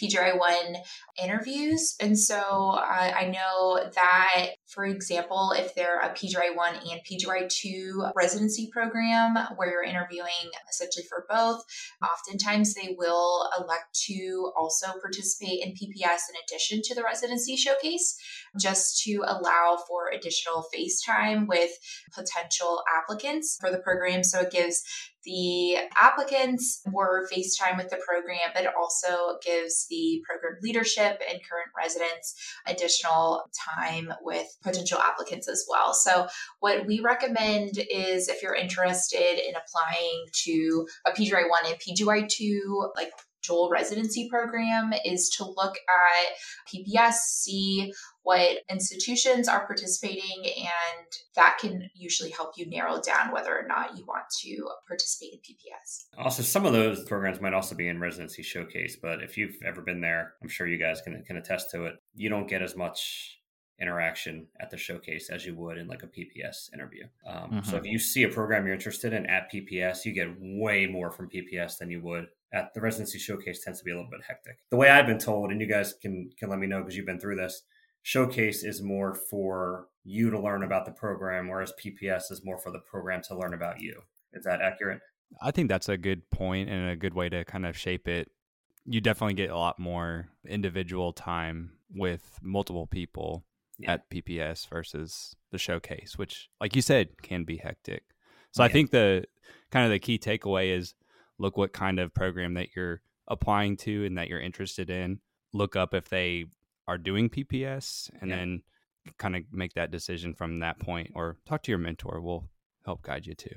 PGY1 0.00 0.76
interviews. 1.22 1.94
And 2.00 2.18
so 2.18 2.36
uh, 2.36 3.12
I 3.14 3.26
know 3.26 3.90
that, 3.94 4.46
for 4.68 4.84
example, 4.84 5.52
if 5.56 5.74
they're 5.74 6.00
a 6.00 6.10
PGY1 6.10 6.90
and 6.90 7.00
PGY2 7.10 8.12
residency 8.16 8.70
program 8.72 9.36
where 9.56 9.70
you're 9.70 9.84
interviewing 9.84 10.50
essentially 10.70 11.04
for 11.08 11.26
both, 11.28 11.62
oftentimes 12.02 12.74
they 12.74 12.94
will 12.98 13.50
elect 13.58 13.94
to 14.06 14.50
also 14.56 14.86
participate 15.00 15.62
in 15.62 15.72
PPS 15.72 16.28
in 16.28 16.36
addition 16.46 16.80
to 16.84 16.94
the 16.94 17.02
residency 17.02 17.56
showcase, 17.56 18.16
just 18.58 19.02
to 19.04 19.22
allow 19.26 19.78
for 19.88 20.10
additional 20.10 20.62
face 20.72 21.02
time 21.02 21.46
with 21.46 21.70
potential 22.14 22.81
applicants 23.00 23.58
for 23.60 23.70
the 23.70 23.78
program. 23.78 24.22
So 24.22 24.40
it 24.40 24.50
gives 24.50 24.82
the 25.24 25.76
applicants 26.00 26.82
more 26.86 27.28
FaceTime 27.32 27.76
with 27.76 27.90
the 27.90 28.00
program, 28.06 28.50
but 28.54 28.64
it 28.64 28.70
also 28.76 29.38
gives 29.44 29.86
the 29.88 30.22
program 30.28 30.58
leadership 30.62 31.20
and 31.30 31.40
current 31.48 31.70
residents 31.76 32.34
additional 32.66 33.44
time 33.76 34.12
with 34.22 34.46
potential 34.62 34.98
applicants 34.98 35.48
as 35.48 35.64
well. 35.68 35.94
So, 35.94 36.26
what 36.60 36.86
we 36.86 37.00
recommend 37.00 37.78
is 37.78 38.28
if 38.28 38.42
you're 38.42 38.54
interested 38.54 39.38
in 39.46 39.54
applying 39.54 40.26
to 40.44 40.86
a 41.06 41.12
PGY1 41.12 41.70
and 41.70 41.78
PGY2, 41.78 42.96
like 42.96 43.12
dual 43.42 43.70
residency 43.70 44.28
program 44.28 44.92
is 45.04 45.28
to 45.30 45.44
look 45.44 45.74
at 45.76 47.12
see 47.12 47.92
what 48.22 48.58
institutions 48.70 49.48
are 49.48 49.66
participating, 49.66 50.44
and 50.44 51.06
that 51.34 51.58
can 51.60 51.90
usually 51.94 52.30
help 52.30 52.52
you 52.56 52.68
narrow 52.68 53.00
down 53.00 53.32
whether 53.32 53.56
or 53.56 53.66
not 53.66 53.96
you 53.96 54.04
want 54.06 54.24
to 54.42 54.68
participate 54.86 55.32
in 55.34 55.38
PPS. 55.40 56.06
Also, 56.18 56.42
some 56.42 56.66
of 56.66 56.72
those 56.72 57.04
programs 57.04 57.40
might 57.40 57.54
also 57.54 57.74
be 57.74 57.88
in 57.88 58.00
residency 58.00 58.42
showcase, 58.42 58.96
but 59.00 59.22
if 59.22 59.36
you've 59.36 59.56
ever 59.64 59.82
been 59.82 60.00
there, 60.00 60.34
I'm 60.42 60.48
sure 60.48 60.66
you 60.66 60.78
guys 60.78 61.00
can, 61.00 61.22
can 61.24 61.36
attest 61.36 61.70
to 61.72 61.84
it. 61.86 61.94
You 62.14 62.28
don't 62.28 62.48
get 62.48 62.62
as 62.62 62.76
much 62.76 63.38
interaction 63.80 64.46
at 64.60 64.70
the 64.70 64.76
showcase 64.76 65.28
as 65.28 65.44
you 65.44 65.56
would 65.56 65.76
in 65.76 65.88
like 65.88 66.04
a 66.04 66.06
PPS 66.06 66.72
interview. 66.72 67.04
Um, 67.26 67.36
mm-hmm. 67.36 67.70
So 67.70 67.76
if 67.76 67.84
you 67.84 67.98
see 67.98 68.22
a 68.22 68.28
program 68.28 68.64
you're 68.64 68.74
interested 68.74 69.12
in 69.12 69.26
at 69.26 69.50
PPS, 69.52 70.04
you 70.04 70.12
get 70.12 70.28
way 70.38 70.86
more 70.86 71.10
from 71.10 71.28
PPS 71.28 71.78
than 71.78 71.90
you 71.90 72.00
would 72.02 72.26
at 72.52 72.74
the 72.74 72.80
residency 72.80 73.18
showcase 73.18 73.64
tends 73.64 73.78
to 73.80 73.84
be 73.84 73.90
a 73.90 73.94
little 73.94 74.10
bit 74.10 74.20
hectic. 74.26 74.58
The 74.70 74.76
way 74.76 74.90
I've 74.90 75.06
been 75.06 75.18
told, 75.18 75.50
and 75.50 75.60
you 75.60 75.66
guys 75.66 75.94
can 76.00 76.30
can 76.38 76.50
let 76.50 76.58
me 76.58 76.66
know 76.66 76.80
because 76.80 76.96
you've 76.96 77.06
been 77.06 77.20
through 77.20 77.36
this, 77.36 77.62
showcase 78.02 78.62
is 78.64 78.82
more 78.82 79.14
for 79.14 79.88
you 80.04 80.30
to 80.30 80.38
learn 80.38 80.62
about 80.62 80.84
the 80.84 80.92
program, 80.92 81.48
whereas 81.48 81.72
PPS 81.82 82.30
is 82.30 82.44
more 82.44 82.58
for 82.58 82.70
the 82.70 82.80
program 82.80 83.22
to 83.22 83.36
learn 83.36 83.54
about 83.54 83.80
you. 83.80 84.02
Is 84.32 84.44
that 84.44 84.60
accurate? 84.60 85.00
I 85.40 85.50
think 85.50 85.68
that's 85.68 85.88
a 85.88 85.96
good 85.96 86.28
point 86.30 86.68
and 86.68 86.90
a 86.90 86.96
good 86.96 87.14
way 87.14 87.28
to 87.28 87.44
kind 87.44 87.64
of 87.64 87.76
shape 87.76 88.08
it. 88.08 88.30
You 88.84 89.00
definitely 89.00 89.34
get 89.34 89.50
a 89.50 89.56
lot 89.56 89.78
more 89.78 90.28
individual 90.46 91.12
time 91.12 91.72
with 91.94 92.38
multiple 92.42 92.86
people 92.86 93.44
yeah. 93.78 93.92
at 93.92 94.10
PPS 94.10 94.68
versus 94.68 95.36
the 95.50 95.58
showcase, 95.58 96.18
which, 96.18 96.48
like 96.60 96.74
you 96.74 96.82
said, 96.82 97.22
can 97.22 97.44
be 97.44 97.58
hectic. 97.58 98.02
So 98.50 98.62
yeah. 98.62 98.68
I 98.68 98.72
think 98.72 98.90
the 98.90 99.24
kind 99.70 99.84
of 99.84 99.92
the 99.92 99.98
key 99.98 100.18
takeaway 100.18 100.76
is 100.76 100.94
look 101.38 101.56
what 101.56 101.72
kind 101.72 101.98
of 101.98 102.12
program 102.12 102.54
that 102.54 102.68
you're 102.74 103.00
applying 103.28 103.76
to 103.78 104.04
and 104.04 104.18
that 104.18 104.28
you're 104.28 104.40
interested 104.40 104.90
in. 104.90 105.20
Look 105.52 105.76
up 105.76 105.94
if 105.94 106.08
they 106.08 106.46
are 106.86 106.98
doing 106.98 107.30
PPS 107.30 108.10
and 108.20 108.30
yeah. 108.30 108.36
then 108.36 108.62
kind 109.18 109.36
of 109.36 109.42
make 109.52 109.74
that 109.74 109.90
decision 109.90 110.34
from 110.34 110.60
that 110.60 110.78
point 110.78 111.10
or 111.14 111.36
talk 111.46 111.62
to 111.64 111.70
your 111.70 111.78
mentor. 111.78 112.20
We'll 112.20 112.48
help 112.84 113.02
guide 113.02 113.26
you 113.26 113.34
too. 113.34 113.56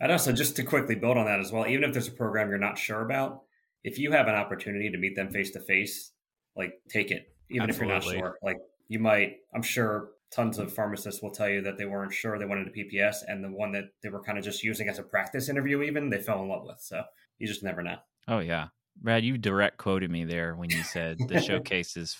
And 0.00 0.12
also, 0.12 0.32
just 0.32 0.56
to 0.56 0.62
quickly 0.62 0.94
build 0.94 1.16
on 1.16 1.26
that 1.26 1.40
as 1.40 1.50
well, 1.50 1.66
even 1.66 1.82
if 1.84 1.92
there's 1.92 2.08
a 2.08 2.12
program 2.12 2.48
you're 2.48 2.58
not 2.58 2.78
sure 2.78 3.00
about, 3.00 3.42
if 3.82 3.98
you 3.98 4.12
have 4.12 4.28
an 4.28 4.34
opportunity 4.34 4.90
to 4.90 4.98
meet 4.98 5.16
them 5.16 5.30
face 5.30 5.50
to 5.52 5.60
face, 5.60 6.12
like 6.56 6.74
take 6.88 7.10
it, 7.10 7.34
even 7.50 7.68
Absolutely. 7.68 7.96
if 7.96 8.12
you're 8.12 8.20
not 8.20 8.20
sure. 8.20 8.38
Like 8.42 8.58
you 8.86 9.00
might, 9.00 9.36
I'm 9.52 9.62
sure 9.62 10.10
tons 10.30 10.58
of 10.58 10.72
pharmacists 10.72 11.22
will 11.22 11.30
tell 11.30 11.48
you 11.48 11.62
that 11.62 11.78
they 11.78 11.86
weren't 11.86 12.12
sure 12.12 12.38
they 12.38 12.44
wanted 12.44 12.68
a 12.68 12.70
PPS, 12.70 13.16
and 13.26 13.42
the 13.42 13.48
one 13.48 13.72
that 13.72 13.86
they 14.02 14.08
were 14.08 14.22
kind 14.22 14.38
of 14.38 14.44
just 14.44 14.62
using 14.62 14.88
as 14.88 15.00
a 15.00 15.02
practice 15.02 15.48
interview, 15.48 15.82
even 15.82 16.10
they 16.10 16.20
fell 16.20 16.42
in 16.42 16.48
love 16.48 16.62
with. 16.64 16.80
So 16.80 17.02
you 17.38 17.48
just 17.48 17.64
never 17.64 17.82
know. 17.82 17.96
Oh 18.28 18.38
yeah, 18.38 18.68
Brad, 18.96 19.24
you 19.24 19.36
direct 19.36 19.78
quoted 19.78 20.10
me 20.10 20.24
there 20.24 20.54
when 20.54 20.70
you 20.70 20.82
said 20.84 21.18
the 21.26 21.40
showcase 21.42 21.96
is 21.96 22.16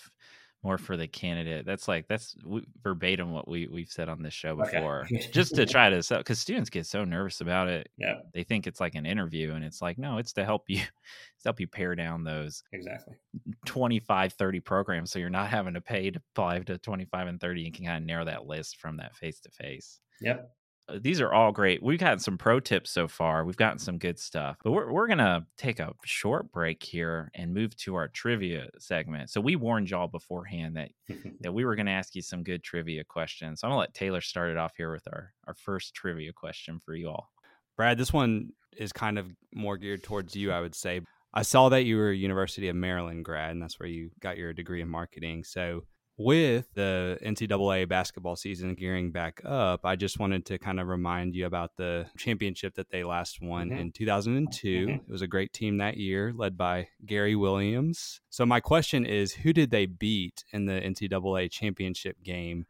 more 0.63 0.79
for 0.79 0.97
the 0.97 1.09
candidate. 1.09 1.65
That's 1.67 1.89
like 1.89 2.09
that's 2.09 2.35
verbatim 2.83 3.33
what 3.33 3.49
we 3.49 3.69
we've 3.69 3.91
said 3.91 4.09
on 4.09 4.23
this 4.23 4.35
show 4.35 4.57
Okay. 4.61 4.81
before, 4.81 5.07
just 5.33 5.55
to 5.57 5.67
try 5.67 5.91
to 5.91 6.03
sell 6.03 6.19
because 6.19 6.39
students 6.41 6.71
get 6.71 6.87
so 6.87 7.05
nervous 7.05 7.41
about 7.41 7.69
it. 7.69 7.89
Yeah, 7.97 8.15
They 8.35 8.45
think 8.45 8.67
it's 8.67 8.81
like 8.81 8.95
an 8.95 9.07
interview, 9.07 9.53
and 9.55 9.65
it's 9.65 9.81
like 9.83 9.99
no, 9.99 10.19
it's 10.19 10.33
to 10.35 10.45
help 10.45 10.65
you, 10.69 10.79
it's 11.35 11.43
to 11.45 11.49
help 11.49 11.61
you 11.61 11.69
pare 11.69 11.95
down 11.95 12.25
those 12.25 12.63
exactly. 12.73 13.17
25, 13.67 14.33
30 14.33 14.61
programs, 14.61 15.11
so 15.11 15.19
you're 15.19 15.31
not 15.31 15.49
having 15.49 15.75
to 15.75 15.81
pay 15.81 16.11
to 16.11 16.21
apply 16.33 16.59
to 16.61 16.79
twenty 16.79 17.05
five 17.05 17.29
and 17.29 17.41
thirty. 17.41 17.65
and 17.65 17.75
can 17.75 17.85
kind 17.87 17.99
of 17.99 18.07
narrow 18.07 18.25
that 18.25 18.47
list 18.47 18.79
from 18.79 18.97
that 18.99 19.15
face 19.17 19.41
to 19.41 19.51
face 19.51 20.01
Yep. 20.21 20.58
These 20.95 21.21
are 21.21 21.33
all 21.33 21.53
great. 21.53 21.83
We've 21.83 21.99
gotten 21.99 22.19
some 22.19 22.39
pro 22.39 22.61
tips 22.61 22.91
so 22.91 23.09
far. 23.09 23.45
We've 23.45 23.57
gotten 23.57 23.79
some 23.79 23.99
good 23.99 24.19
stuff, 24.19 24.57
but 24.63 24.73
we're, 24.73 24.91
we're 24.91 25.07
going 25.07 25.19
to 25.19 25.45
take 25.57 25.81
a 25.81 25.93
short 26.05 26.51
break 26.51 26.83
here 26.83 27.31
and 27.35 27.53
move 27.53 27.77
to 27.79 27.95
our 27.95 28.09
trivia 28.09 28.69
segment. 28.79 29.31
So 29.31 29.41
we 29.41 29.57
warned 29.57 29.91
y'all 29.91 30.09
beforehand 30.09 30.77
that, 30.77 30.91
that 31.41 31.53
we 31.53 31.65
were 31.65 31.77
going 31.77 31.87
to 31.87 31.93
ask 31.93 32.15
you 32.15 32.23
some 32.23 32.43
good 32.43 32.63
trivia 32.63 33.05
questions. 33.05 33.61
So 33.61 33.67
I'm 33.67 33.73
going 33.73 33.77
to 33.77 33.81
let 33.81 33.95
Taylor 33.95 34.21
start 34.21 34.51
it 34.51 34.57
off 34.57 34.73
here 34.77 34.93
with 34.93 35.07
our, 35.09 35.33
our 35.47 35.55
first 35.55 35.95
trivia 35.95 36.33
question 36.33 36.81
for 36.85 36.95
you 36.95 37.09
all. 37.09 37.31
Brad, 37.77 37.99
this 37.99 38.13
one 38.13 38.51
is 38.77 38.93
kind 38.93 39.19
of 39.19 39.27
more 39.55 39.77
geared 39.77 40.03
towards 40.03 40.35
you, 40.35 40.53
I 40.53 40.61
would 40.61 40.75
say. 40.75 41.01
I 41.35 41.43
saw 41.43 41.69
that 41.69 41.85
you 41.85 41.97
were 41.97 42.11
a 42.11 42.17
University 42.17 42.69
of 42.69 42.77
Maryland 42.77 43.25
grad, 43.25 43.51
and 43.51 43.63
that's 43.63 43.79
where 43.79 43.89
you 43.89 44.11
got 44.21 44.39
your 44.39 44.53
degree 44.53 44.81
in 44.81 44.89
marketing. 44.89 45.45
So, 45.45 45.85
with 46.19 46.67
the 46.75 47.17
NCAA 47.25 47.89
basketball 47.89 48.35
season 48.37 48.75
gearing 48.75 49.13
back 49.13 49.41
up, 49.45 49.87
I 49.87 49.95
just 49.97 50.19
wanted 50.19 50.45
to 50.47 50.59
kind 50.59 50.81
of 50.81 50.89
remind 50.89 51.35
you 51.37 51.47
about 51.47 51.77
the 51.77 52.07
championship 52.19 52.75
that 52.75 52.91
they 52.91 53.05
last 53.05 53.41
won 53.41 53.71
Mhm. 53.71 53.79
in 53.79 53.93
2002. 53.93 54.87
Mhm. 54.89 54.95
It 54.97 55.09
was 55.09 55.23
a 55.23 55.27
great 55.29 55.53
team 55.53 55.79
that 55.79 55.97
year, 55.97 56.33
led 56.35 56.57
by 56.57 56.89
Gary 57.07 57.37
Williams. 57.37 58.21
So, 58.29 58.45
my 58.45 58.61
question 58.61 59.07
is 59.07 59.33
who 59.35 59.53
did 59.53 59.71
they 59.71 59.87
beat 59.87 60.45
in 60.53 60.67
the 60.67 60.83
NCAA 60.83 61.49
championship 61.49 62.23
game 62.23 62.67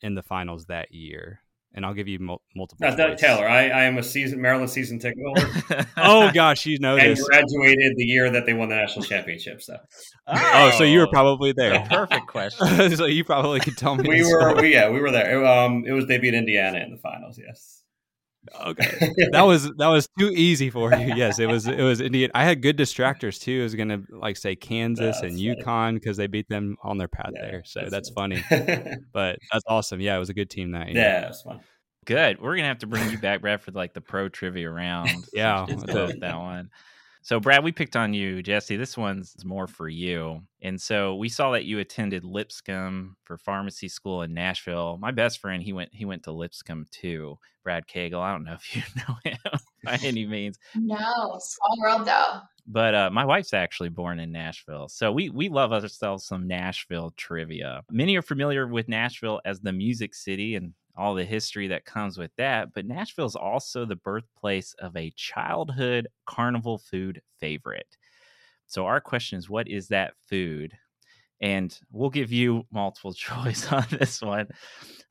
in 0.00 0.14
the 0.14 0.22
finals 0.22 0.66
that 0.66 0.92
year? 0.94 1.40
And 1.76 1.84
I'll 1.84 1.92
give 1.94 2.06
you 2.06 2.20
mul- 2.20 2.40
multiple. 2.54 2.88
Now, 2.88 2.94
that- 2.94 3.18
Taylor, 3.18 3.48
I, 3.48 3.68
I 3.68 3.82
am 3.84 3.98
a 3.98 4.02
season 4.02 4.40
Maryland 4.40 4.70
season 4.70 4.98
ticket 5.00 5.18
holder 5.26 5.86
Oh 5.96 6.30
gosh, 6.32 6.66
you 6.66 6.78
know 6.78 6.96
and 6.98 7.12
this. 7.16 7.26
graduated 7.28 7.94
the 7.96 8.04
year 8.04 8.30
that 8.30 8.46
they 8.46 8.52
won 8.52 8.68
the 8.68 8.76
national 8.76 9.04
championship. 9.04 9.60
So 9.60 9.76
Oh, 10.28 10.70
so 10.78 10.84
you 10.84 11.00
were 11.00 11.08
probably 11.08 11.52
there. 11.52 11.84
perfect 11.90 12.26
question. 12.28 12.90
so 12.96 13.06
you 13.06 13.24
probably 13.24 13.60
could 13.60 13.76
tell 13.76 13.96
me. 13.96 14.08
we 14.08 14.22
were, 14.22 14.54
we, 14.60 14.72
yeah, 14.72 14.88
we 14.88 15.00
were 15.00 15.10
there. 15.10 15.40
It, 15.42 15.46
um, 15.46 15.84
it 15.86 15.92
was 15.92 16.06
they 16.06 16.18
beat 16.18 16.34
Indiana 16.34 16.78
in 16.78 16.90
the 16.92 16.98
finals. 16.98 17.38
Yes. 17.44 17.82
Okay. 18.66 19.10
That 19.32 19.42
was 19.42 19.72
that 19.76 19.88
was 19.88 20.08
too 20.18 20.28
easy 20.30 20.70
for 20.70 20.92
you. 20.94 21.14
Yes, 21.14 21.38
it 21.38 21.46
was. 21.46 21.66
It 21.66 21.80
was 21.82 22.00
Indian. 22.00 22.30
I 22.34 22.44
had 22.44 22.60
good 22.62 22.76
distractors 22.76 23.40
too. 23.40 23.60
I 23.60 23.62
was 23.64 23.74
gonna 23.74 24.02
like 24.10 24.36
say 24.36 24.54
Kansas 24.56 25.20
That's 25.20 25.22
and 25.22 25.32
funny. 25.32 25.56
UConn 25.56 25.94
because 25.94 26.16
they 26.16 26.26
beat 26.26 26.48
them 26.48 26.76
on 26.82 26.98
their 26.98 27.08
path 27.08 27.30
Yeah, 27.34 27.42
there. 27.42 27.62
So 27.64 27.80
that's 27.80 27.90
that's, 27.90 28.10
funny. 28.10 28.36
funny. 28.42 28.96
But 29.12 29.38
that's 29.52 29.64
awesome. 29.66 30.00
Yeah, 30.00 30.16
it 30.16 30.18
was 30.18 30.30
a 30.30 30.34
good 30.34 30.50
team 30.50 30.72
that 30.72 30.88
year. 30.88 30.96
yeah, 31.02 31.24
it 31.24 31.28
was 31.28 31.42
fun. 31.42 31.60
Good. 32.04 32.40
We're 32.40 32.56
gonna 32.56 32.68
have 32.68 32.78
to 32.80 32.86
bring 32.86 33.10
you 33.10 33.18
back, 33.18 33.40
Brad, 33.40 33.60
for 33.62 33.70
like 33.72 33.94
the 33.94 34.00
pro 34.02 34.28
trivia 34.28 34.68
round. 34.70 35.10
Yeah, 35.32 35.62
It's 35.62 35.70
let's 35.72 35.84
good 35.84 35.92
do 35.94 36.12
with 36.12 36.20
that 36.20 36.36
one. 36.38 36.70
So, 37.26 37.40
Brad, 37.40 37.64
we 37.64 37.72
picked 37.72 37.96
on 37.96 38.12
you, 38.12 38.42
Jessie. 38.42 38.76
This 38.76 38.98
one's 38.98 39.34
more 39.46 39.66
for 39.66 39.88
you. 39.88 40.42
And 40.60 40.78
so 40.78 41.14
we 41.14 41.30
saw 41.30 41.52
that 41.52 41.64
you 41.64 41.78
attended 41.78 42.22
Lipscomb 42.22 43.16
for 43.24 43.38
pharmacy 43.38 43.88
school 43.88 44.20
in 44.20 44.34
Nashville. 44.34 44.98
My 45.00 45.10
best 45.10 45.40
friend, 45.40 45.62
he 45.62 45.72
went 45.72 45.88
he 45.94 46.04
went 46.04 46.22
to 46.24 46.32
Lipscomb 46.32 46.84
too. 46.90 47.38
Brad 47.62 47.86
Cagle. 47.88 48.20
I 48.20 48.30
don't 48.32 48.44
know 48.44 48.52
if 48.52 48.76
you 48.76 48.82
know 48.96 49.16
him 49.24 49.38
by 49.84 49.98
any 50.02 50.26
means, 50.26 50.58
No, 50.74 51.38
small 51.40 51.76
world 51.80 52.06
though. 52.06 52.40
but 52.66 52.94
uh, 52.94 53.10
my 53.10 53.24
wife's 53.24 53.54
actually 53.54 53.88
born 53.88 54.20
in 54.20 54.30
Nashville, 54.30 54.88
so 54.90 55.10
we 55.10 55.30
we 55.30 55.48
love 55.48 55.72
ourselves 55.72 56.26
some 56.26 56.46
Nashville 56.46 57.14
trivia. 57.16 57.84
Many 57.90 58.16
are 58.16 58.22
familiar 58.22 58.66
with 58.66 58.86
Nashville 58.86 59.40
as 59.46 59.60
the 59.60 59.72
Music 59.72 60.14
City 60.14 60.56
and 60.56 60.74
all 60.96 61.14
the 61.14 61.24
history 61.24 61.68
that 61.68 61.84
comes 61.84 62.18
with 62.18 62.30
that, 62.36 62.72
but 62.72 62.86
Nashville 62.86 63.26
is 63.26 63.36
also 63.36 63.84
the 63.84 63.96
birthplace 63.96 64.74
of 64.78 64.96
a 64.96 65.12
childhood 65.16 66.08
carnival 66.26 66.78
food 66.78 67.20
favorite. 67.40 67.96
So 68.66 68.86
our 68.86 69.00
question 69.00 69.38
is, 69.38 69.50
what 69.50 69.68
is 69.68 69.88
that 69.88 70.14
food? 70.28 70.72
And 71.40 71.76
we'll 71.90 72.10
give 72.10 72.32
you 72.32 72.64
multiple 72.72 73.12
choice 73.14 73.70
on 73.72 73.86
this 73.90 74.22
one. 74.22 74.48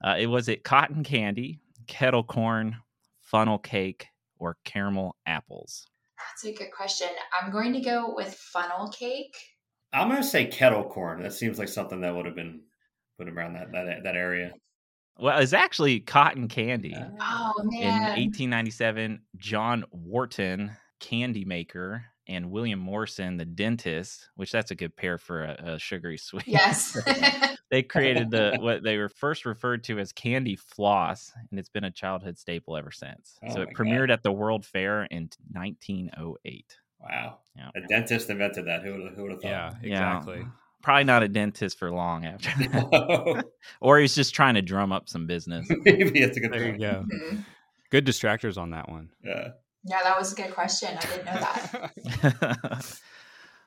Uh, 0.04 0.16
it 0.20 0.28
was 0.28 0.48
it 0.48 0.64
cotton 0.64 1.04
candy, 1.04 1.60
kettle 1.88 2.24
corn, 2.24 2.78
funnel 3.22 3.58
cake, 3.58 4.08
or 4.40 4.58
caramel 4.64 5.16
apples. 5.26 5.88
That's 6.18 6.46
a 6.46 6.58
good 6.58 6.72
question. 6.72 7.10
I'm 7.42 7.52
going 7.52 7.74
to 7.74 7.82
go 7.82 8.14
with 8.16 8.34
funnel 8.34 8.90
cake. 8.90 9.36
I'm 9.94 10.10
gonna 10.10 10.24
say 10.24 10.48
kettle 10.48 10.84
corn. 10.86 11.22
That 11.22 11.34
seems 11.34 11.60
like 11.60 11.68
something 11.68 12.02
that 12.02 12.16
would 12.16 12.26
have 12.26 12.36
been 12.36 12.62
put 13.20 13.30
around 13.30 13.54
that 13.54 13.72
that, 13.72 14.04
that 14.04 14.16
area. 14.16 14.52
Well, 15.20 15.38
it's 15.40 15.54
actually 15.54 16.00
cotton 16.00 16.48
candy. 16.48 16.96
Oh 16.98 17.54
In 17.72 17.94
1897, 18.02 19.22
John 19.38 19.86
Wharton, 19.92 20.72
candy 21.00 21.46
maker, 21.46 22.06
and 22.28 22.50
William 22.52 22.80
Morrison, 22.80 23.38
the 23.38 23.46
dentist, 23.46 24.30
which 24.36 24.52
that's 24.52 24.72
a 24.72 24.76
good 24.76 24.96
pair 24.96 25.18
for 25.18 25.44
a, 25.44 25.74
a 25.74 25.80
sugary 25.80 26.18
sweet. 26.18 26.48
yes. 26.48 26.98
they 27.70 27.84
created 27.84 28.32
the 28.32 28.58
what 28.60 28.82
they 28.84 28.98
were 28.98 29.10
first 29.10 29.46
referred 29.46 29.84
to 29.86 30.00
as 30.00 30.12
candy 30.14 30.56
floss, 30.56 31.32
and 31.52 31.60
it's 31.60 31.70
been 31.70 31.84
a 31.84 31.92
childhood 31.92 32.38
staple 32.38 32.76
ever 32.76 32.92
since. 32.92 33.38
Oh 33.44 33.54
so 33.54 33.62
it 33.62 33.68
my 33.68 33.74
God. 33.74 33.76
premiered 33.86 34.12
at 34.12 34.24
the 34.24 34.32
World 34.32 34.66
Fair 34.66 35.04
in 35.06 35.30
1908. 35.52 36.78
Wow, 37.00 37.40
Yeah. 37.58 37.70
a 37.76 37.82
dentist 37.88 38.30
invented 38.30 38.66
that. 38.68 38.82
Who 38.84 38.94
would 38.94 39.14
who 39.14 39.24
would 39.24 39.32
have 39.34 39.42
Yeah, 39.44 39.70
thought? 39.72 39.84
exactly. 39.86 40.46
Probably 40.84 41.06
not 41.06 41.24
a 41.24 41.28
dentist 41.28 41.80
for 41.80 41.90
long 41.92 42.26
after 42.26 42.50
that. 42.70 42.90
Yeah. 42.92 43.42
or 43.82 43.98
he's 44.00 44.14
just 44.14 44.36
trying 44.36 44.54
to 44.56 44.62
drum 44.62 44.92
up 44.92 45.10
some 45.10 45.26
business. 45.26 45.66
Maybe 45.86 46.20
it's 46.22 46.38
a 46.38 46.42
good 46.42 46.52
There 46.54 46.62
you 46.66 46.70
point. 46.72 46.82
go. 46.82 47.06
Mhm. 47.34 47.46
Good 47.90 48.06
distractors 48.06 48.58
on 48.58 48.72
that 48.72 48.90
one. 48.90 49.10
Yeah. 49.24 49.50
Yeah, 49.86 50.00
that 50.04 50.18
was 50.18 50.34
a 50.34 50.36
good 50.36 50.52
question. 50.54 50.90
I 50.98 51.02
didn't 51.02 51.26
know 51.26 52.32
that. 52.42 52.96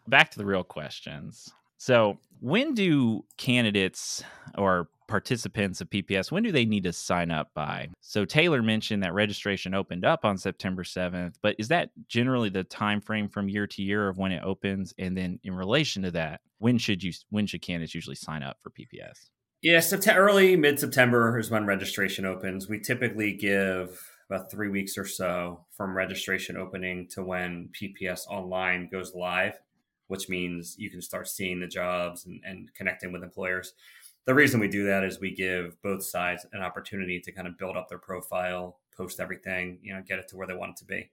Back 0.08 0.30
to 0.32 0.38
the 0.38 0.44
real 0.46 0.64
questions. 0.64 1.48
So, 1.78 2.18
when 2.40 2.74
do 2.74 3.24
candidates 3.36 4.22
or 4.56 4.88
participants 5.06 5.80
of 5.80 5.90
PPS 5.90 6.30
when 6.30 6.42
do 6.42 6.52
they 6.52 6.64
need 6.64 6.84
to 6.84 6.92
sign 6.92 7.30
up 7.30 7.50
by? 7.54 7.88
So 8.00 8.24
Taylor 8.24 8.62
mentioned 8.62 9.02
that 9.02 9.14
registration 9.14 9.74
opened 9.74 10.04
up 10.04 10.24
on 10.24 10.38
September 10.38 10.82
7th, 10.82 11.34
but 11.42 11.56
is 11.58 11.68
that 11.68 11.90
generally 12.08 12.48
the 12.48 12.64
time 12.64 13.00
frame 13.00 13.28
from 13.28 13.48
year 13.48 13.66
to 13.66 13.82
year 13.82 14.08
of 14.08 14.18
when 14.18 14.32
it 14.32 14.42
opens 14.42 14.94
and 14.98 15.16
then 15.16 15.38
in 15.44 15.54
relation 15.54 16.02
to 16.02 16.10
that, 16.12 16.40
when 16.58 16.78
should 16.78 17.02
you 17.02 17.12
when 17.30 17.46
should 17.46 17.62
candidates 17.62 17.94
usually 17.94 18.16
sign 18.16 18.42
up 18.42 18.56
for 18.62 18.70
PPS? 18.70 19.30
Yeah, 19.62 19.80
September, 19.80 20.20
early 20.20 20.56
mid 20.56 20.78
September 20.78 21.38
is 21.38 21.50
when 21.50 21.66
registration 21.66 22.24
opens. 22.24 22.68
We 22.68 22.78
typically 22.80 23.32
give 23.32 24.00
about 24.28 24.50
three 24.50 24.68
weeks 24.68 24.98
or 24.98 25.06
so 25.06 25.64
from 25.76 25.96
registration 25.96 26.56
opening 26.56 27.08
to 27.10 27.22
when 27.22 27.70
PPS 27.72 28.26
online 28.28 28.88
goes 28.90 29.14
live, 29.14 29.58
which 30.08 30.28
means 30.28 30.76
you 30.78 30.90
can 30.90 31.00
start 31.00 31.28
seeing 31.28 31.60
the 31.60 31.66
jobs 31.66 32.26
and, 32.26 32.40
and 32.44 32.74
connecting 32.74 33.12
with 33.12 33.22
employers. 33.22 33.72
The 34.26 34.34
reason 34.34 34.60
we 34.60 34.68
do 34.68 34.84
that 34.86 35.04
is 35.04 35.20
we 35.20 35.34
give 35.34 35.80
both 35.82 36.04
sides 36.04 36.44
an 36.52 36.60
opportunity 36.60 37.20
to 37.20 37.32
kind 37.32 37.46
of 37.46 37.56
build 37.56 37.76
up 37.76 37.88
their 37.88 37.98
profile, 37.98 38.80
post 38.96 39.20
everything, 39.20 39.78
you 39.82 39.94
know, 39.94 40.02
get 40.06 40.18
it 40.18 40.28
to 40.28 40.36
where 40.36 40.46
they 40.46 40.54
want 40.54 40.72
it 40.72 40.76
to 40.78 40.84
be. 40.84 41.10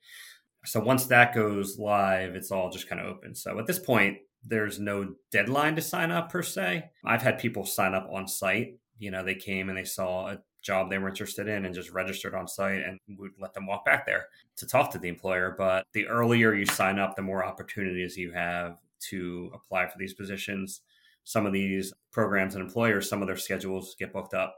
So 0.66 0.80
once 0.80 1.06
that 1.08 1.36
goes 1.36 1.78
live, 1.78 2.36
it's 2.36 2.52
all 2.52 2.70
just 2.70 2.88
kind 2.88 3.02
of 3.02 3.08
open. 3.08 3.36
So 3.36 3.60
at 3.60 3.68
this 3.68 3.80
point, 3.80 4.18
there's 4.44 4.80
no 4.80 5.16
deadline 5.32 5.76
to 5.76 5.82
sign 5.82 6.12
up 6.12 6.32
per 6.32 6.42
se. 6.42 6.90
I've 7.06 7.22
had 7.22 7.40
people 7.40 7.66
sign 7.66 7.94
up 7.94 8.10
on 8.12 8.28
site. 8.28 8.78
You 8.98 9.12
know, 9.12 9.24
they 9.24 9.36
came 9.36 9.70
and 9.70 9.78
they 9.78 9.84
saw 9.84 10.30
a 10.30 10.40
job 10.62 10.90
they 10.90 10.98
were 10.98 11.10
interested 11.10 11.48
in 11.48 11.66
and 11.66 11.76
just 11.76 11.92
registered 11.92 12.34
on 12.34 12.48
site 12.48 12.82
and 12.84 12.98
would 13.18 13.32
let 13.38 13.54
them 13.54 13.68
walk 13.68 13.86
back 13.86 14.06
there 14.06 14.28
to 14.58 14.66
talk 14.66 14.90
to 14.92 14.98
the 14.98 15.10
employer. 15.10 15.54
But 15.58 15.86
the 15.94 16.08
earlier 16.08 16.54
you 16.54 16.66
sign 16.66 17.00
up, 17.00 17.16
the 17.16 17.22
more 17.22 17.46
opportunities 17.46 18.18
you 18.18 18.32
have 18.32 18.78
to 19.10 19.52
apply 19.54 19.88
for 19.88 19.98
these 19.98 20.14
positions. 20.14 20.82
Some 21.24 21.46
of 21.46 21.54
these 21.54 21.94
programs 22.12 22.56
and 22.56 22.64
employers, 22.64 23.10
some 23.10 23.22
of 23.22 23.28
their 23.28 23.38
schedules 23.38 23.96
get 23.98 24.14
booked 24.14 24.34
up. 24.34 24.56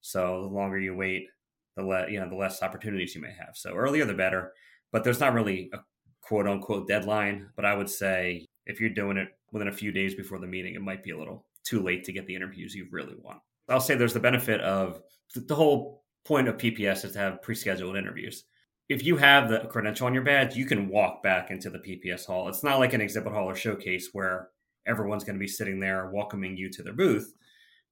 So 0.00 0.42
the 0.42 0.54
longer 0.54 0.78
you 0.78 0.94
wait, 0.94 1.28
the 1.76 1.84
le- 1.84 2.10
you 2.10 2.20
know 2.20 2.28
the 2.28 2.36
less 2.36 2.62
opportunities 2.62 3.14
you 3.14 3.20
may 3.20 3.32
have. 3.32 3.54
So 3.54 3.74
earlier 3.74 4.04
the 4.04 4.14
better. 4.14 4.52
But 4.92 5.02
there's 5.02 5.20
not 5.20 5.34
really 5.34 5.70
a 5.72 5.78
quote 6.22 6.46
unquote 6.46 6.88
deadline. 6.88 7.48
But 7.56 7.64
I 7.64 7.74
would 7.74 7.90
say 7.90 8.46
if 8.66 8.80
you're 8.80 8.90
doing 8.90 9.16
it 9.16 9.28
within 9.52 9.68
a 9.68 9.72
few 9.72 9.92
days 9.92 10.14
before 10.14 10.38
the 10.38 10.46
meeting, 10.46 10.74
it 10.74 10.82
might 10.82 11.02
be 11.02 11.10
a 11.10 11.18
little 11.18 11.46
too 11.64 11.82
late 11.82 12.04
to 12.04 12.12
get 12.12 12.26
the 12.26 12.34
interviews 12.34 12.74
you 12.74 12.86
really 12.90 13.14
want. 13.18 13.40
I'll 13.68 13.80
say 13.80 13.94
there's 13.94 14.12
the 14.12 14.20
benefit 14.20 14.60
of 14.60 15.00
the 15.34 15.54
whole 15.54 16.04
point 16.24 16.48
of 16.48 16.56
PPS 16.56 17.04
is 17.04 17.12
to 17.12 17.18
have 17.18 17.42
pre-scheduled 17.42 17.96
interviews. 17.96 18.44
If 18.88 19.04
you 19.04 19.16
have 19.16 19.48
the 19.48 19.60
credential 19.60 20.06
on 20.06 20.14
your 20.14 20.22
badge, 20.22 20.56
you 20.56 20.66
can 20.66 20.88
walk 20.88 21.22
back 21.22 21.50
into 21.50 21.70
the 21.70 21.78
PPS 21.78 22.26
hall. 22.26 22.48
It's 22.48 22.62
not 22.62 22.78
like 22.78 22.92
an 22.92 23.00
exhibit 23.00 23.32
hall 23.32 23.48
or 23.48 23.54
showcase 23.54 24.10
where 24.12 24.50
everyone's 24.86 25.24
going 25.24 25.36
to 25.36 25.40
be 25.40 25.48
sitting 25.48 25.80
there 25.80 26.10
welcoming 26.10 26.56
you 26.56 26.70
to 26.70 26.82
their 26.82 26.92
booth, 26.92 27.34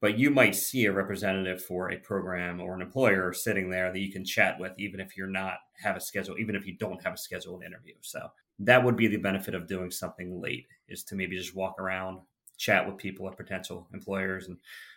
but 0.00 0.18
you 0.18 0.30
might 0.30 0.54
see 0.54 0.84
a 0.86 0.92
representative 0.92 1.64
for 1.64 1.90
a 1.90 1.98
program 1.98 2.60
or 2.60 2.74
an 2.74 2.82
employer 2.82 3.32
sitting 3.32 3.70
there 3.70 3.92
that 3.92 4.00
you 4.00 4.12
can 4.12 4.24
chat 4.24 4.58
with, 4.58 4.72
even 4.78 5.00
if 5.00 5.16
you're 5.16 5.26
not 5.26 5.54
have 5.82 5.96
a 5.96 6.00
schedule, 6.00 6.38
even 6.38 6.56
if 6.56 6.66
you 6.66 6.76
don't 6.76 7.02
have 7.02 7.14
a 7.14 7.18
scheduled 7.18 7.62
interview. 7.62 7.94
So 8.00 8.28
that 8.58 8.82
would 8.82 8.96
be 8.96 9.06
the 9.06 9.16
benefit 9.16 9.54
of 9.54 9.68
doing 9.68 9.90
something 9.90 10.40
late 10.40 10.66
is 10.88 11.04
to 11.04 11.14
maybe 11.14 11.36
just 11.36 11.54
walk 11.54 11.80
around, 11.80 12.20
chat 12.58 12.86
with 12.86 12.96
people 12.98 13.28
at 13.28 13.36
potential 13.36 13.88
employers 13.92 14.48
and 14.48 14.56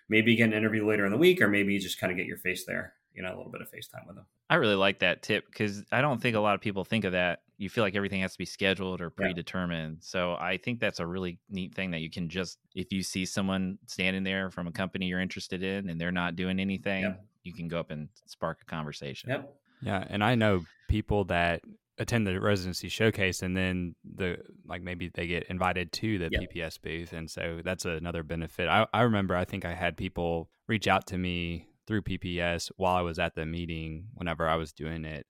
maybe 0.10 0.36
get 0.36 0.45
an 0.45 0.53
interview 0.53 0.88
later 0.88 1.05
in 1.05 1.12
the 1.12 1.17
week, 1.17 1.41
or 1.41 1.47
maybe 1.47 1.77
just 1.79 1.99
kind 1.99 2.12
of 2.12 2.17
get 2.17 2.27
your 2.27 2.38
face 2.38 2.65
there, 2.65 2.93
you 3.15 3.23
know, 3.23 3.30
a 3.30 3.38
little 3.38 3.51
bit 3.51 3.62
of 3.62 3.67
FaceTime 3.71 4.06
with 4.08 4.15
them. 4.15 4.25
I 4.49 4.56
really 4.56 4.75
like 4.75 4.99
that 4.99 5.21
tip 5.21 5.45
because 5.49 5.84
I 5.91 6.01
don't 6.01 6.21
think 6.21 6.36
a 6.36 6.39
lot 6.39 6.56
of 6.56 6.62
people 6.62 6.84
think 6.84 7.06
of 7.06 7.13
that. 7.13 7.41
You 7.58 7.69
feel 7.69 7.84
like 7.84 7.95
everything 7.95 8.21
has 8.21 8.34
to 8.34 8.38
be 8.38 8.45
scheduled 8.45 9.01
or 9.01 9.10
predetermined. 9.10 9.97
Yeah. 9.99 10.06
So 10.06 10.34
I 10.34 10.58
think 10.58 10.80
that's 10.80 10.99
a 10.99 11.08
really 11.08 11.39
neat 11.49 11.73
thing 11.73 11.91
that 11.91 12.01
you 12.01 12.10
can 12.10 12.28
just, 12.28 12.60
if 12.75 12.91
you 12.91 13.01
see 13.01 13.25
someone 13.25 13.78
standing 13.88 14.23
there 14.23 14.51
from 14.51 14.67
a 14.67 14.71
company 14.71 15.06
you're 15.06 15.21
interested 15.21 15.63
in 15.63 15.89
and 15.89 15.99
they're 15.99 16.12
not 16.12 16.36
doing 16.36 16.60
anything, 16.60 17.04
yep. 17.04 17.25
you 17.43 17.54
can 17.54 17.69
go 17.69 17.80
up 17.80 17.91
and 17.91 18.10
spark 18.25 18.60
a 18.62 18.65
conversation. 18.65 19.30
Yep. 19.30 19.56
Yeah. 19.82 20.04
And 20.10 20.23
I 20.23 20.36
know 20.36 20.65
people 20.89 21.23
that 21.25 21.62
attend 21.97 22.28
the 22.28 22.39
residency 22.39 22.89
showcase 22.89 23.41
and 23.41 23.56
then 23.56 23.95
the 24.04 24.38
like 24.67 24.82
maybe 24.82 25.10
they 25.13 25.28
get 25.28 25.43
invited 25.43 25.93
to 25.93 26.17
the 26.17 26.30
yep. 26.30 26.41
PPS 26.54 26.82
booth 26.82 27.13
and 27.13 27.32
so 27.32 27.62
that's 27.63 27.86
another 27.86 28.21
benefit. 28.21 28.67
I, 28.67 28.86
I 28.93 29.04
remember 29.04 29.34
I 29.34 29.45
think 29.45 29.63
I 29.63 29.73
had 29.73 29.95
people 29.95 30.49
reach 30.67 30.89
out 30.89 31.08
to 31.08 31.17
me 31.17 31.69
through 31.87 32.03
PPS 32.03 32.71
while 32.77 32.95
I 32.95 33.01
was 33.01 33.19
at 33.19 33.35
the 33.35 33.45
meeting 33.45 34.05
whenever 34.13 34.47
I 34.47 34.55
was 34.55 34.73
doing 34.73 35.05
it 35.05 35.25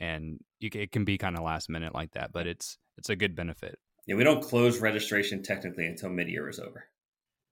and 0.00 0.40
it 0.60 0.92
can 0.92 1.04
be 1.04 1.18
kind 1.18 1.36
of 1.36 1.44
last 1.44 1.68
minute 1.68 1.94
like 1.94 2.12
that 2.12 2.32
but 2.32 2.46
it's 2.46 2.78
it's 2.98 3.08
a 3.08 3.16
good 3.16 3.34
benefit. 3.34 3.78
Yeah, 4.06 4.16
we 4.16 4.24
don't 4.24 4.42
close 4.42 4.80
registration 4.80 5.42
technically 5.42 5.86
until 5.86 6.10
mid-year 6.10 6.48
is 6.48 6.58
over. 6.58 6.84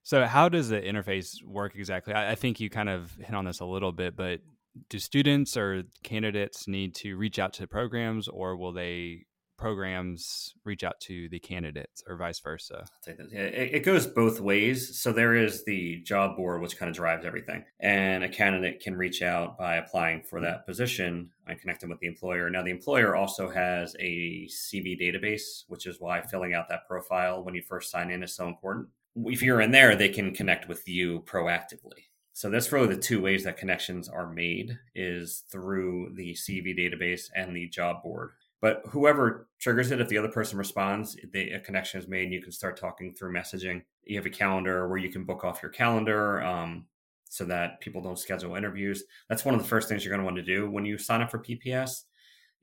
So 0.03 0.25
how 0.25 0.49
does 0.49 0.69
the 0.69 0.81
interface 0.81 1.43
work 1.45 1.75
exactly? 1.75 2.13
I, 2.13 2.31
I 2.31 2.35
think 2.35 2.59
you 2.59 2.69
kind 2.69 2.89
of 2.89 3.15
hit 3.15 3.33
on 3.33 3.45
this 3.45 3.59
a 3.59 3.65
little 3.65 3.91
bit, 3.91 4.15
but 4.15 4.41
do 4.89 4.99
students 4.99 5.55
or 5.57 5.83
candidates 6.03 6.67
need 6.67 6.95
to 6.95 7.15
reach 7.15 7.39
out 7.39 7.53
to 7.53 7.67
programs 7.67 8.27
or 8.27 8.55
will 8.55 8.73
they 8.73 9.25
programs 9.61 10.55
reach 10.65 10.83
out 10.83 10.99
to 10.99 11.29
the 11.29 11.39
candidates 11.39 12.03
or 12.07 12.17
vice 12.17 12.39
versa? 12.39 12.83
It 13.05 13.85
goes 13.85 14.07
both 14.07 14.39
ways. 14.41 14.99
So 14.99 15.13
there 15.13 15.35
is 15.35 15.63
the 15.65 16.01
job 16.01 16.35
board, 16.35 16.61
which 16.61 16.77
kind 16.77 16.89
of 16.89 16.95
drives 16.95 17.25
everything. 17.25 17.63
And 17.79 18.23
a 18.23 18.29
candidate 18.29 18.79
can 18.81 18.97
reach 18.97 19.21
out 19.21 19.59
by 19.59 19.75
applying 19.75 20.23
for 20.23 20.41
that 20.41 20.65
position 20.65 21.29
and 21.45 21.59
connecting 21.59 21.89
with 21.89 21.99
the 21.99 22.07
employer. 22.07 22.49
Now, 22.49 22.63
the 22.63 22.71
employer 22.71 23.15
also 23.15 23.51
has 23.51 23.95
a 23.99 24.47
CV 24.47 24.99
database, 24.99 25.65
which 25.67 25.85
is 25.85 25.97
why 25.99 26.21
filling 26.21 26.55
out 26.55 26.67
that 26.69 26.87
profile 26.87 27.43
when 27.43 27.53
you 27.53 27.61
first 27.61 27.91
sign 27.91 28.09
in 28.09 28.23
is 28.23 28.33
so 28.33 28.47
important. 28.47 28.87
If 29.15 29.43
you're 29.43 29.61
in 29.61 29.71
there, 29.71 29.95
they 29.95 30.09
can 30.09 30.33
connect 30.33 30.67
with 30.67 30.87
you 30.87 31.23
proactively. 31.27 32.07
So 32.33 32.49
that's 32.49 32.71
really 32.71 32.95
the 32.95 33.01
two 33.01 33.21
ways 33.21 33.43
that 33.43 33.57
connections 33.57 34.09
are 34.09 34.31
made 34.31 34.79
is 34.95 35.43
through 35.51 36.13
the 36.15 36.33
CV 36.33 36.75
database 36.75 37.29
and 37.35 37.55
the 37.55 37.67
job 37.67 38.01
board. 38.01 38.31
But 38.61 38.83
whoever 38.89 39.47
triggers 39.59 39.89
it, 39.89 39.99
if 39.99 40.07
the 40.07 40.19
other 40.19 40.29
person 40.29 40.57
responds, 40.57 41.17
a 41.33 41.59
connection 41.59 41.99
is 41.99 42.07
made 42.07 42.25
and 42.25 42.33
you 42.33 42.43
can 42.43 42.51
start 42.51 42.79
talking 42.79 43.13
through 43.13 43.33
messaging. 43.33 43.81
You 44.03 44.17
have 44.17 44.27
a 44.27 44.31
calendar 44.31 44.87
where 44.87 44.99
you 44.99 45.09
can 45.09 45.25
book 45.25 45.43
off 45.43 45.63
your 45.63 45.71
calendar 45.71 46.43
um, 46.43 46.85
so 47.27 47.43
that 47.45 47.81
people 47.81 48.03
don't 48.03 48.19
schedule 48.19 48.55
interviews. 48.55 49.03
That's 49.29 49.43
one 49.43 49.55
of 49.55 49.61
the 49.61 49.67
first 49.67 49.89
things 49.89 50.05
you're 50.05 50.15
going 50.15 50.21
to 50.21 50.31
want 50.31 50.37
to 50.37 50.43
do 50.43 50.69
when 50.69 50.85
you 50.85 50.99
sign 50.99 51.21
up 51.21 51.31
for 51.31 51.39
PPS 51.39 52.03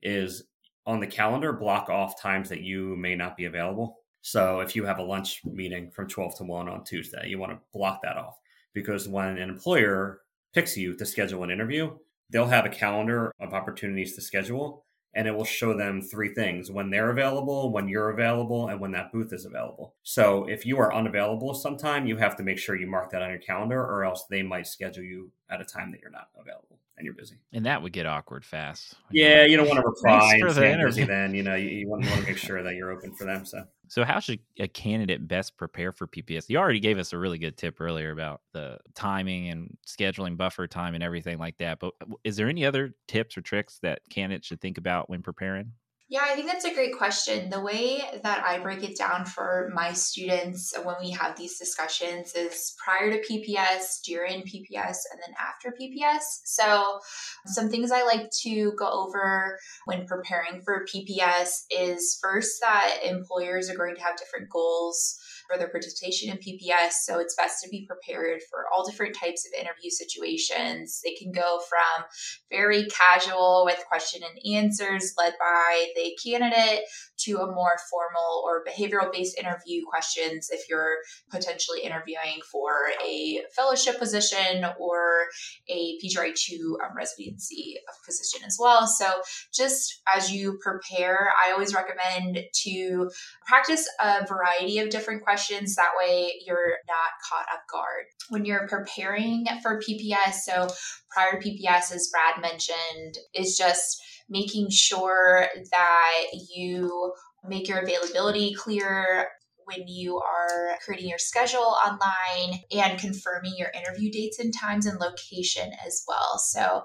is 0.01 0.43
on 0.85 1.01
the 1.01 1.07
calendar, 1.07 1.51
block 1.51 1.89
off 1.89 2.19
times 2.19 2.47
that 2.47 2.61
you 2.61 2.95
may 2.95 3.13
not 3.13 3.35
be 3.35 3.45
available. 3.45 3.97
So 4.21 4.61
if 4.61 4.77
you 4.77 4.85
have 4.85 4.99
a 4.99 5.03
lunch 5.03 5.41
meeting 5.43 5.91
from 5.91 6.07
12 6.07 6.37
to 6.37 6.43
1 6.45 6.69
on 6.69 6.85
Tuesday, 6.85 7.27
you 7.27 7.39
want 7.39 7.51
to 7.51 7.59
block 7.73 8.01
that 8.03 8.15
off 8.15 8.37
because 8.73 9.09
when 9.09 9.37
an 9.37 9.49
employer 9.49 10.21
picks 10.53 10.77
you 10.77 10.95
to 10.95 11.05
schedule 11.05 11.43
an 11.43 11.51
interview, 11.51 11.91
they'll 12.29 12.47
have 12.47 12.65
a 12.65 12.69
calendar 12.69 13.33
of 13.41 13.53
opportunities 13.53 14.15
to 14.15 14.21
schedule 14.21 14.85
and 15.13 15.27
it 15.27 15.35
will 15.35 15.45
show 15.45 15.75
them 15.75 16.01
three 16.01 16.33
things 16.33 16.69
when 16.69 16.89
they're 16.89 17.09
available, 17.09 17.71
when 17.71 17.87
you're 17.87 18.09
available, 18.09 18.67
and 18.67 18.79
when 18.79 18.91
that 18.91 19.11
booth 19.11 19.33
is 19.33 19.45
available. 19.45 19.95
So 20.03 20.45
if 20.45 20.65
you 20.65 20.79
are 20.79 20.93
unavailable 20.93 21.53
sometime, 21.53 22.07
you 22.07 22.17
have 22.17 22.35
to 22.37 22.43
make 22.43 22.57
sure 22.57 22.75
you 22.75 22.87
mark 22.87 23.11
that 23.11 23.21
on 23.21 23.29
your 23.29 23.39
calendar, 23.39 23.79
or 23.79 24.03
else 24.03 24.25
they 24.29 24.43
might 24.43 24.67
schedule 24.67 25.03
you 25.03 25.31
at 25.49 25.61
a 25.61 25.65
time 25.65 25.91
that 25.91 26.01
you're 26.01 26.11
not 26.11 26.29
available 26.39 26.79
and 26.99 27.05
you're 27.05 27.15
busy. 27.15 27.35
And 27.53 27.65
that 27.65 27.81
would 27.81 27.93
get 27.93 28.05
awkward 28.05 28.45
fast. 28.45 28.95
Yeah, 29.09 29.45
you 29.45 29.57
don't 29.57 29.67
want 29.67 29.79
to 29.79 29.85
reply 29.85 30.35
and 30.35 30.51
say 30.51 30.75
busy 30.75 31.05
then. 31.05 31.33
You 31.33 31.43
know, 31.43 31.55
you, 31.55 31.69
you, 31.69 31.89
want, 31.89 32.03
you 32.03 32.09
want 32.09 32.21
to 32.21 32.27
make 32.27 32.37
sure 32.49 32.61
that 32.61 32.75
you're 32.75 32.91
open 32.91 33.15
for 33.15 33.23
them. 33.23 33.45
So 33.45 33.63
so 33.89 34.03
how 34.05 34.19
should 34.19 34.39
a 34.59 34.67
candidate 34.67 35.27
best 35.27 35.57
prepare 35.57 35.91
for 35.91 36.07
PPS? 36.07 36.49
You 36.49 36.57
already 36.57 36.79
gave 36.79 36.97
us 36.99 37.13
a 37.13 37.17
really 37.17 37.37
good 37.37 37.57
tip 37.57 37.81
earlier 37.81 38.11
about 38.11 38.41
the 38.53 38.79
timing 38.95 39.49
and 39.49 39.77
scheduling 39.87 40.37
buffer 40.37 40.67
time 40.67 40.95
and 40.95 41.03
everything 41.03 41.39
like 41.39 41.57
that. 41.57 41.79
But 41.79 41.93
is 42.23 42.37
there 42.37 42.47
any 42.49 42.65
other 42.65 42.93
tips 43.07 43.37
or 43.37 43.41
tricks 43.41 43.79
that 43.79 44.01
candidates 44.09 44.47
should 44.47 44.61
think 44.61 44.77
about 44.77 45.09
when 45.09 45.21
preparing? 45.23 45.73
Yeah, 46.11 46.21
I 46.23 46.33
think 46.33 46.47
that's 46.47 46.65
a 46.65 46.73
great 46.73 46.97
question. 46.97 47.51
The 47.51 47.61
way 47.61 48.01
that 48.23 48.43
I 48.43 48.57
break 48.57 48.83
it 48.83 48.97
down 48.97 49.25
for 49.25 49.69
my 49.75 49.93
students 49.93 50.73
when 50.83 50.95
we 50.99 51.11
have 51.11 51.37
these 51.37 51.59
discussions 51.59 52.33
is 52.33 52.73
prior 52.83 53.11
to 53.11 53.21
PPS, 53.21 54.01
during 54.03 54.41
PPS, 54.41 54.97
and 55.11 55.21
then 55.21 55.35
after 55.39 55.71
PPS. 55.79 56.21
So, 56.45 56.99
some 57.45 57.69
things 57.69 57.91
I 57.91 58.05
like 58.05 58.31
to 58.41 58.73
go 58.75 58.89
over 58.89 59.59
when 59.85 60.07
preparing 60.07 60.63
for 60.63 60.83
PPS 60.91 61.65
is 61.69 62.17
first 62.19 62.59
that 62.61 63.01
employers 63.05 63.69
are 63.69 63.77
going 63.77 63.95
to 63.95 64.01
have 64.01 64.17
different 64.17 64.49
goals 64.49 65.19
for 65.49 65.57
their 65.57 65.69
participation 65.69 66.29
in 66.29 66.37
PPS. 66.37 66.91
So 67.03 67.19
it's 67.19 67.35
best 67.35 67.63
to 67.63 67.69
be 67.69 67.87
prepared 67.87 68.41
for 68.49 68.65
all 68.71 68.85
different 68.85 69.15
types 69.15 69.45
of 69.45 69.59
interview 69.59 69.89
situations. 69.89 71.01
They 71.03 71.13
can 71.13 71.31
go 71.31 71.59
from 71.67 72.05
very 72.51 72.85
casual 72.85 73.63
with 73.65 73.83
question 73.87 74.21
and 74.23 74.55
answers 74.55 75.13
led 75.17 75.33
by 75.39 75.87
the 75.95 76.17
candidate 76.23 76.81
to 77.21 77.37
a 77.37 77.51
more 77.51 77.73
formal 77.89 78.43
or 78.45 78.63
behavioral 78.63 79.11
based 79.11 79.37
interview 79.37 79.81
questions 79.89 80.49
if 80.51 80.69
you're 80.69 80.97
potentially 81.31 81.81
interviewing 81.81 82.39
for 82.51 82.71
a 83.05 83.41
fellowship 83.55 83.99
position 83.99 84.65
or 84.79 85.25
a 85.67 85.97
PGY2 86.03 86.59
um, 86.83 86.95
residency 86.95 87.77
position 88.05 88.41
as 88.45 88.57
well. 88.59 88.87
So, 88.87 89.05
just 89.53 90.01
as 90.15 90.31
you 90.31 90.59
prepare, 90.61 91.31
I 91.43 91.51
always 91.51 91.73
recommend 91.73 92.39
to 92.63 93.11
practice 93.47 93.87
a 93.99 94.25
variety 94.25 94.79
of 94.79 94.89
different 94.89 95.23
questions. 95.23 95.38
That 95.47 95.91
way, 95.97 96.33
you're 96.45 96.77
not 96.87 97.11
caught 97.29 97.47
off 97.53 97.61
guard. 97.71 98.05
When 98.29 98.45
you're 98.45 98.67
preparing 98.67 99.45
for 99.61 99.79
PPS, 99.79 100.41
so 100.43 100.67
prior 101.09 101.39
to 101.39 101.49
PPS, 101.49 101.93
as 101.93 102.09
Brad 102.11 102.41
mentioned, 102.41 103.17
is 103.33 103.57
just 103.57 104.01
making 104.29 104.69
sure 104.69 105.47
that 105.71 106.21
you 106.53 107.13
make 107.43 107.67
your 107.67 107.79
availability 107.79 108.53
clear 108.53 109.27
when 109.65 109.87
you 109.87 110.17
are 110.17 110.77
creating 110.83 111.09
your 111.09 111.19
schedule 111.19 111.75
online 111.85 112.59
and 112.71 112.99
confirming 112.99 113.53
your 113.55 113.69
interview 113.69 114.11
dates 114.11 114.39
and 114.39 114.53
times 114.53 114.85
and 114.85 114.99
location 114.99 115.71
as 115.85 116.03
well. 116.07 116.39
So 116.39 116.83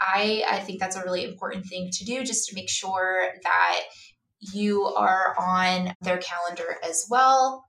I, 0.00 0.44
I 0.48 0.60
think 0.60 0.80
that's 0.80 0.96
a 0.96 1.02
really 1.02 1.24
important 1.24 1.66
thing 1.66 1.90
to 1.92 2.04
do 2.04 2.24
just 2.24 2.48
to 2.48 2.54
make 2.54 2.70
sure 2.70 3.28
that 3.42 3.80
you 4.40 4.84
are 4.84 5.34
on 5.38 5.94
their 6.00 6.18
calendar 6.18 6.76
as 6.88 7.06
well 7.10 7.64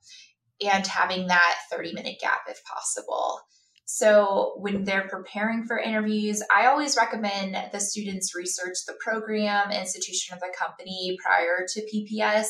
and 0.61 0.85
having 0.85 1.27
that 1.27 1.55
30 1.71 1.93
minute 1.93 2.17
gap 2.21 2.41
if 2.47 2.63
possible. 2.63 3.41
So, 3.85 4.53
when 4.55 4.85
they're 4.85 5.09
preparing 5.09 5.65
for 5.65 5.77
interviews, 5.77 6.41
I 6.55 6.67
always 6.67 6.95
recommend 6.95 7.57
the 7.73 7.79
students 7.81 8.33
research 8.33 8.77
the 8.87 8.95
program, 9.03 9.69
institution 9.69 10.33
of 10.33 10.39
the 10.39 10.53
company 10.57 11.17
prior 11.21 11.65
to 11.67 11.81
PPS 11.81 12.45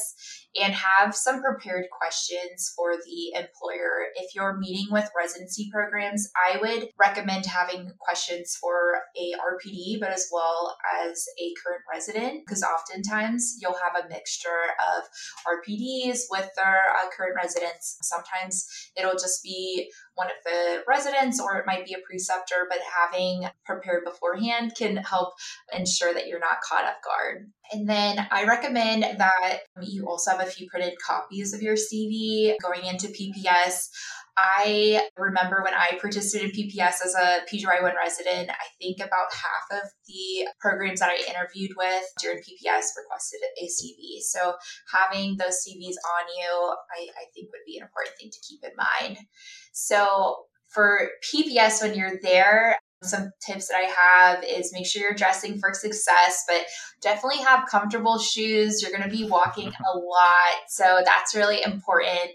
and 0.60 0.74
have 0.74 1.16
some 1.16 1.42
prepared 1.42 1.86
questions 1.98 2.74
for 2.76 2.94
the 2.96 3.40
employer. 3.40 4.08
If 4.16 4.36
you're 4.36 4.58
meeting 4.58 4.88
with 4.92 5.10
residency 5.18 5.70
programs, 5.72 6.30
I 6.36 6.58
would 6.58 6.90
recommend 7.00 7.46
having 7.46 7.92
questions 8.00 8.58
for 8.60 9.02
a 9.18 9.34
RPD, 9.40 10.00
but 10.00 10.10
as 10.10 10.28
well 10.32 10.76
as 11.04 11.26
a 11.40 11.54
current 11.64 11.84
resident, 11.92 12.44
because 12.46 12.64
oftentimes 12.64 13.58
you'll 13.62 13.74
have 13.74 14.04
a 14.04 14.10
mixture 14.10 14.50
of 14.96 15.04
RPDs 15.48 16.24
with 16.30 16.50
their 16.58 16.82
uh, 17.00 17.10
current 17.16 17.36
residents. 17.36 17.98
Sometimes 18.02 18.68
it'll 18.98 19.14
just 19.14 19.44
be 19.44 19.90
one 20.16 20.28
of 20.28 20.34
the 20.44 20.84
residents 20.88 21.40
or 21.40 21.58
it 21.58 21.66
might 21.66 21.86
be 21.86 21.94
a 21.94 22.06
preceptor, 22.06 22.68
but 22.70 22.80
having 23.00 23.48
prepared 23.66 24.04
beforehand 24.04 24.74
can 24.78 24.98
help 24.98 25.34
ensure 25.74 26.14
that 26.14 26.28
you're 26.28 26.40
not 26.40 26.62
caught 26.62 26.84
off 26.84 27.02
guard. 27.04 27.50
And 27.72 27.88
then 27.88 28.28
I 28.32 28.44
recommend 28.46 29.04
that 29.04 29.60
you 29.82 30.06
also 30.08 30.32
have 30.32 30.41
a 30.42 30.46
few 30.46 30.68
printed 30.70 30.94
copies 31.06 31.54
of 31.54 31.62
your 31.62 31.76
CV 31.76 32.56
going 32.62 32.86
into 32.86 33.08
PPS. 33.08 33.90
I 34.38 35.08
remember 35.18 35.62
when 35.64 35.74
I 35.74 35.98
participated 36.00 36.58
in 36.58 36.70
PPS 36.70 37.06
as 37.06 37.16
a 37.16 37.42
PGY1 37.52 37.96
resident, 37.96 38.50
I 38.50 38.66
think 38.80 38.98
about 39.00 39.34
half 39.34 39.84
of 39.84 39.90
the 40.08 40.48
programs 40.60 41.00
that 41.02 41.10
I 41.10 41.30
interviewed 41.30 41.72
with 41.78 42.04
during 42.20 42.40
PPS 42.40 42.96
requested 42.98 43.42
a 43.62 43.66
CV. 43.66 44.22
So 44.22 44.54
having 44.92 45.38
those 45.38 45.60
CVs 45.68 45.96
on 45.96 46.28
you, 46.38 46.76
I, 46.96 47.08
I 47.20 47.26
think 47.34 47.50
would 47.52 47.66
be 47.68 47.78
an 47.78 47.84
important 47.84 48.16
thing 48.18 48.32
to 48.32 48.40
keep 48.48 48.64
in 48.64 48.72
mind. 48.78 49.18
So 49.74 50.46
for 50.70 51.10
PPS, 51.34 51.82
when 51.82 51.96
you're 51.96 52.20
there, 52.22 52.80
some 53.04 53.32
tips 53.46 53.68
that 53.68 53.78
I 53.78 54.36
have 54.36 54.44
is 54.44 54.72
make 54.74 54.86
sure 54.86 55.02
you're 55.02 55.14
dressing 55.14 55.60
for 55.60 55.74
success, 55.74 56.44
but 56.48 56.66
definitely 57.02 57.44
have 57.44 57.68
comfortable 57.68 58.20
shoes. 58.20 58.82
You're 58.82 58.92
going 58.92 59.10
to 59.10 59.16
be 59.16 59.28
walking 59.28 59.70
mm-hmm. 59.70 59.84
a 59.84 59.98
lot. 59.98 60.70
So 60.70 61.02
that's 61.04 61.36
really 61.36 61.64
important. 61.64 62.32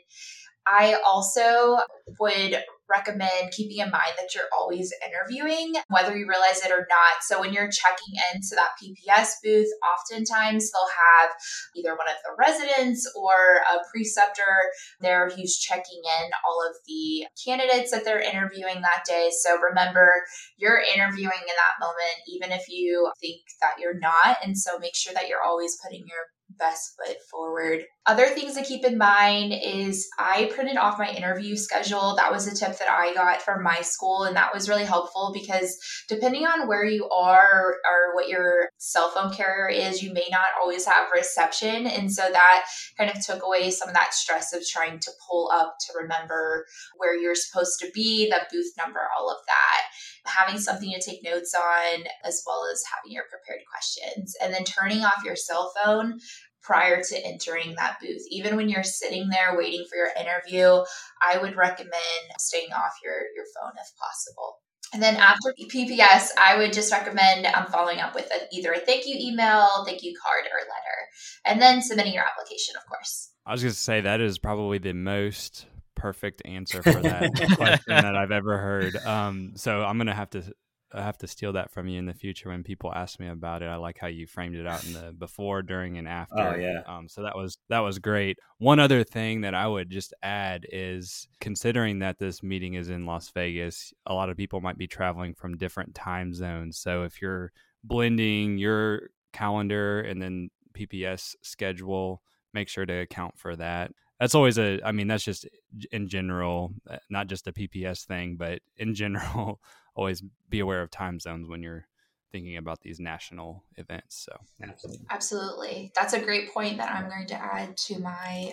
I 0.67 0.97
also 1.07 1.79
would 2.19 2.59
recommend 2.89 3.53
keeping 3.53 3.79
in 3.79 3.91
mind 3.91 4.15
that 4.19 4.35
you're 4.35 4.51
always 4.57 4.93
interviewing, 5.05 5.75
whether 5.89 6.17
you 6.17 6.27
realize 6.29 6.65
it 6.65 6.71
or 6.71 6.87
not. 6.89 7.23
So 7.23 7.41
when 7.41 7.53
you're 7.53 7.71
checking 7.71 8.15
into 8.33 8.55
that 8.55 8.77
PPS 8.81 9.43
booth, 9.43 9.69
oftentimes 9.83 10.71
they'll 10.71 10.95
have 11.21 11.31
either 11.77 11.97
one 11.97 12.09
of 12.09 12.17
the 12.25 12.35
residents 12.39 13.11
or 13.17 13.63
a 13.67 13.79
preceptor 13.93 14.71
there 15.01 15.29
who's 15.29 15.59
checking 15.59 16.01
in 16.05 16.31
all 16.47 16.63
of 16.69 16.77
the 16.87 17.27
candidates 17.45 17.91
that 17.91 18.05
they're 18.05 18.21
interviewing 18.21 18.83
that 18.83 19.05
day. 19.07 19.31
So 19.43 19.59
remember, 19.59 20.23
you're 20.57 20.83
interviewing 20.95 21.43
in 21.43 21.57
that 21.57 21.81
moment, 21.81 22.17
even 22.29 22.53
if 22.53 22.69
you 22.69 23.11
think 23.21 23.43
that 23.61 23.81
you're 23.81 23.99
not. 23.99 24.39
And 24.45 24.57
so 24.57 24.79
make 24.79 24.95
sure 24.95 25.15
that 25.15 25.29
you're 25.29 25.45
always 25.45 25.77
putting 25.83 26.05
your 26.07 26.27
best 26.59 26.95
foot 26.97 27.17
forward. 27.31 27.85
Other 28.07 28.27
things 28.27 28.55
to 28.55 28.63
keep 28.63 28.85
in 28.85 28.99
mind 28.99 29.53
is 29.53 30.09
I 30.19 30.51
printed 30.55 30.77
off 30.77 30.99
my 30.99 31.11
interview 31.11 31.57
schedule. 31.57 32.15
That 32.17 32.31
was 32.31 32.47
a 32.47 32.55
tip 32.55 32.79
that 32.79 32.89
I 32.89 33.13
got 33.15 33.43
from 33.43 33.65
my 33.65 33.81
school, 33.81 34.23
and 34.23 34.37
that 34.37 34.55
was 34.55 34.69
really 34.69 34.85
helpful 34.85 35.33
because 35.35 35.77
depending 36.09 36.47
on 36.47 36.69
where 36.69 36.85
you 36.85 37.09
are 37.09 37.75
or 37.85 38.15
what 38.15 38.29
your 38.29 38.69
cell 38.79 39.11
phone 39.11 39.33
carrier 39.33 39.69
is, 39.69 40.03
you 40.03 40.13
may 40.13 40.27
not 40.31 40.47
always 40.61 40.87
have 40.87 41.11
reception. 41.13 41.87
And 41.87 42.13
so 42.13 42.23
that 42.31 42.67
kind 42.97 43.11
of 43.11 43.25
took 43.25 43.43
away 43.43 43.71
some 43.71 43.89
of 43.89 43.95
that 43.95 44.15
stress 44.15 44.55
of 44.55 44.65
trying 44.65 45.01
to 45.01 45.11
pull 45.29 45.51
up 45.53 45.75
to 45.87 45.99
remember 46.01 46.65
where 46.97 47.19
you're 47.19 47.35
supposed 47.35 47.81
to 47.81 47.91
be, 47.93 48.29
the 48.29 48.41
booth 48.53 48.73
number, 48.79 49.01
all 49.19 49.31
of 49.31 49.39
that. 49.47 49.83
Having 50.27 50.59
something 50.59 50.91
to 50.93 51.01
take 51.01 51.25
notes 51.25 51.55
on, 51.55 52.05
as 52.25 52.43
well 52.47 52.63
as 52.73 52.83
having 52.93 53.15
your 53.15 53.25
prepared 53.31 53.63
questions, 53.71 54.35
and 54.43 54.53
then 54.53 54.65
turning 54.65 55.05
off 55.05 55.25
your 55.25 55.37
cell 55.37 55.73
phone 55.83 56.19
prior 56.63 57.01
to 57.01 57.25
entering 57.25 57.75
that 57.77 57.99
booth. 58.01 58.23
Even 58.31 58.57
when 58.57 58.69
you're 58.69 58.83
sitting 58.83 59.29
there 59.29 59.57
waiting 59.57 59.85
for 59.89 59.97
your 59.97 60.11
interview, 60.19 60.83
I 61.23 61.39
would 61.39 61.57
recommend 61.57 61.95
staying 62.39 62.73
off 62.73 62.95
your, 63.05 63.15
your 63.37 63.45
phone 63.55 63.73
if 63.81 63.89
possible. 63.97 64.59
And 64.93 65.03
then 65.03 65.17
after 65.17 65.53
PPS, 65.53 66.29
I 66.39 66.57
would 66.59 66.73
just 66.73 66.93
recommend 66.93 67.47
um, 67.47 67.67
following 67.67 67.99
up 68.01 68.15
with 68.15 68.27
a, 68.27 68.55
either 68.55 68.73
a 68.73 68.79
thank 68.79 69.07
you 69.07 69.17
email, 69.19 69.85
thank 69.85 70.03
you 70.03 70.17
card, 70.21 70.45
or 70.47 70.59
letter, 70.61 71.45
and 71.45 71.61
then 71.61 71.83
submitting 71.83 72.15
your 72.15 72.25
application, 72.25 72.77
of 72.77 72.87
course. 72.89 73.31
I 73.45 73.53
was 73.53 73.63
going 73.63 73.73
to 73.73 73.79
say 73.79 74.01
that 74.01 74.21
is 74.21 74.39
probably 74.39 74.79
the 74.79 74.93
most 74.93 75.67
perfect 75.97 76.43
answer 76.45 76.83
for 76.83 77.01
that 77.03 77.33
question 77.57 77.95
that 77.95 78.17
I've 78.17 78.31
ever 78.31 78.59
heard. 78.59 78.97
Um, 78.97 79.53
so 79.57 79.83
I'm 79.83 79.97
going 79.97 80.07
to 80.07 80.15
have 80.15 80.31
to 80.31 80.45
I 80.93 81.03
have 81.03 81.19
to 81.19 81.27
steal 81.27 81.53
that 81.55 81.71
from 81.73 81.89
you 81.89 81.99
in 81.99 82.07
the 82.07 82.15
future 82.15 82.49
when 82.49 82.63
people 82.63 82.93
ask 82.95 83.19
me 83.19 83.29
about 83.29 83.63
it. 83.63 83.67
I 83.67 83.77
like 83.77 83.99
how 83.99 84.07
you 84.07 84.27
framed 84.27 84.55
it 84.55 84.67
out 84.67 84.85
in 84.85 84.93
the 84.93 85.13
before, 85.13 85.63
during, 85.63 85.99
and 85.99 86.07
after. 86.07 86.39
Oh 86.39 86.55
yeah. 86.55 86.83
Um, 86.87 87.09
so 87.09 87.23
that 87.23 87.37
was 87.37 87.59
that 87.69 87.81
was 87.81 87.99
great. 87.99 88.39
One 88.59 88.79
other 88.79 89.03
thing 89.03 89.41
that 89.41 89.55
I 89.55 89.67
would 89.67 89.91
just 89.91 90.15
add 90.23 90.65
is 90.71 91.27
considering 91.41 91.99
that 92.01 92.19
this 92.19 92.43
meeting 92.43 92.75
is 92.75 92.89
in 92.89 93.05
Las 93.05 93.31
Vegas, 93.31 93.93
a 94.07 94.15
lot 94.15 94.31
of 94.31 94.37
people 94.37 94.61
might 94.61 94.79
be 94.79 94.87
traveling 94.87 95.35
from 95.35 95.57
different 95.57 95.95
time 95.95 96.33
zones. 96.33 96.79
So 96.79 97.03
if 97.03 97.21
you're 97.21 97.53
blending 97.83 98.57
your 98.57 99.11
calendar 99.33 100.01
and 100.01 100.23
then 100.23 100.51
PPS 100.73 101.35
schedule, 101.43 102.23
make 102.55 102.69
sure 102.69 102.87
to 102.87 103.01
account 103.01 103.39
for 103.39 103.57
that 103.57 103.91
that's 104.19 104.35
always 104.35 104.59
a 104.59 104.81
i 104.85 104.93
mean 104.93 105.09
that's 105.09 105.25
just 105.25 105.47
in 105.93 106.09
general 106.09 106.73
uh, 106.89 106.97
not 107.11 107.27
just 107.27 107.47
a 107.47 107.53
pps 107.53 108.05
thing 108.05 108.37
but 108.37 108.61
in 108.77 108.95
general 109.03 109.61
always 109.95 110.23
be 110.49 110.61
aware 110.61 110.83
of 110.83 110.91
time 110.91 111.19
zones 111.19 111.49
when 111.49 111.63
you're 111.63 111.87
thinking 112.33 112.57
about 112.57 112.81
these 112.81 112.99
national 112.99 113.63
events 113.77 114.27
so. 114.27 114.37
Absolutely. 114.61 115.07
Absolutely. 115.11 115.93
That's 115.95 116.13
a 116.13 116.21
great 116.21 116.53
point 116.53 116.77
that 116.79 116.91
i'm 116.91 117.09
going 117.09 117.27
to 117.29 117.35
add 117.35 117.77
to 117.77 117.99
my 118.01 118.53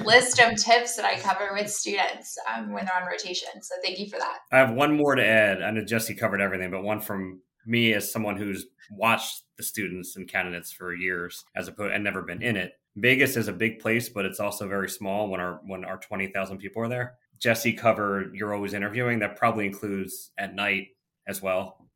list 0.04 0.38
of 0.40 0.56
tips 0.56 0.96
that 0.96 1.04
i 1.04 1.18
cover 1.18 1.50
with 1.54 1.70
students 1.70 2.36
um, 2.54 2.72
when 2.72 2.84
they're 2.84 3.02
on 3.02 3.08
rotation 3.08 3.48
so 3.62 3.74
thank 3.82 3.98
you 3.98 4.08
for 4.08 4.18
that. 4.18 4.38
I 4.52 4.58
have 4.58 4.72
one 4.72 4.96
more 4.96 5.14
to 5.14 5.24
add. 5.24 5.62
I 5.62 5.70
know 5.70 5.84
jessie 5.84 6.14
covered 6.14 6.40
everything 6.40 6.70
but 6.70 6.82
one 6.82 7.00
from 7.00 7.40
me 7.66 7.92
as 7.92 8.10
someone 8.10 8.36
who's 8.36 8.66
watched 8.90 9.42
the 9.56 9.62
students 9.62 10.16
and 10.16 10.28
candidates 10.28 10.72
for 10.72 10.94
years 10.94 11.44
as 11.54 11.68
opposed 11.68 11.92
and 11.92 12.04
never 12.04 12.22
been 12.22 12.42
in 12.42 12.56
it 12.56 12.72
Vegas 13.00 13.36
is 13.36 13.48
a 13.48 13.52
big 13.52 13.78
place, 13.78 14.08
but 14.08 14.24
it's 14.24 14.40
also 14.40 14.68
very 14.68 14.88
small 14.88 15.28
when 15.28 15.40
our 15.40 15.60
when 15.66 15.84
our 15.84 15.98
twenty 15.98 16.26
thousand 16.26 16.58
people 16.58 16.82
are 16.82 16.88
there. 16.88 17.14
Jessie 17.38 17.72
covered 17.72 18.34
you're 18.34 18.54
always 18.54 18.74
interviewing. 18.74 19.20
That 19.20 19.36
probably 19.36 19.66
includes 19.66 20.30
at 20.38 20.54
night 20.54 20.88
as 21.26 21.40
well. 21.40 21.86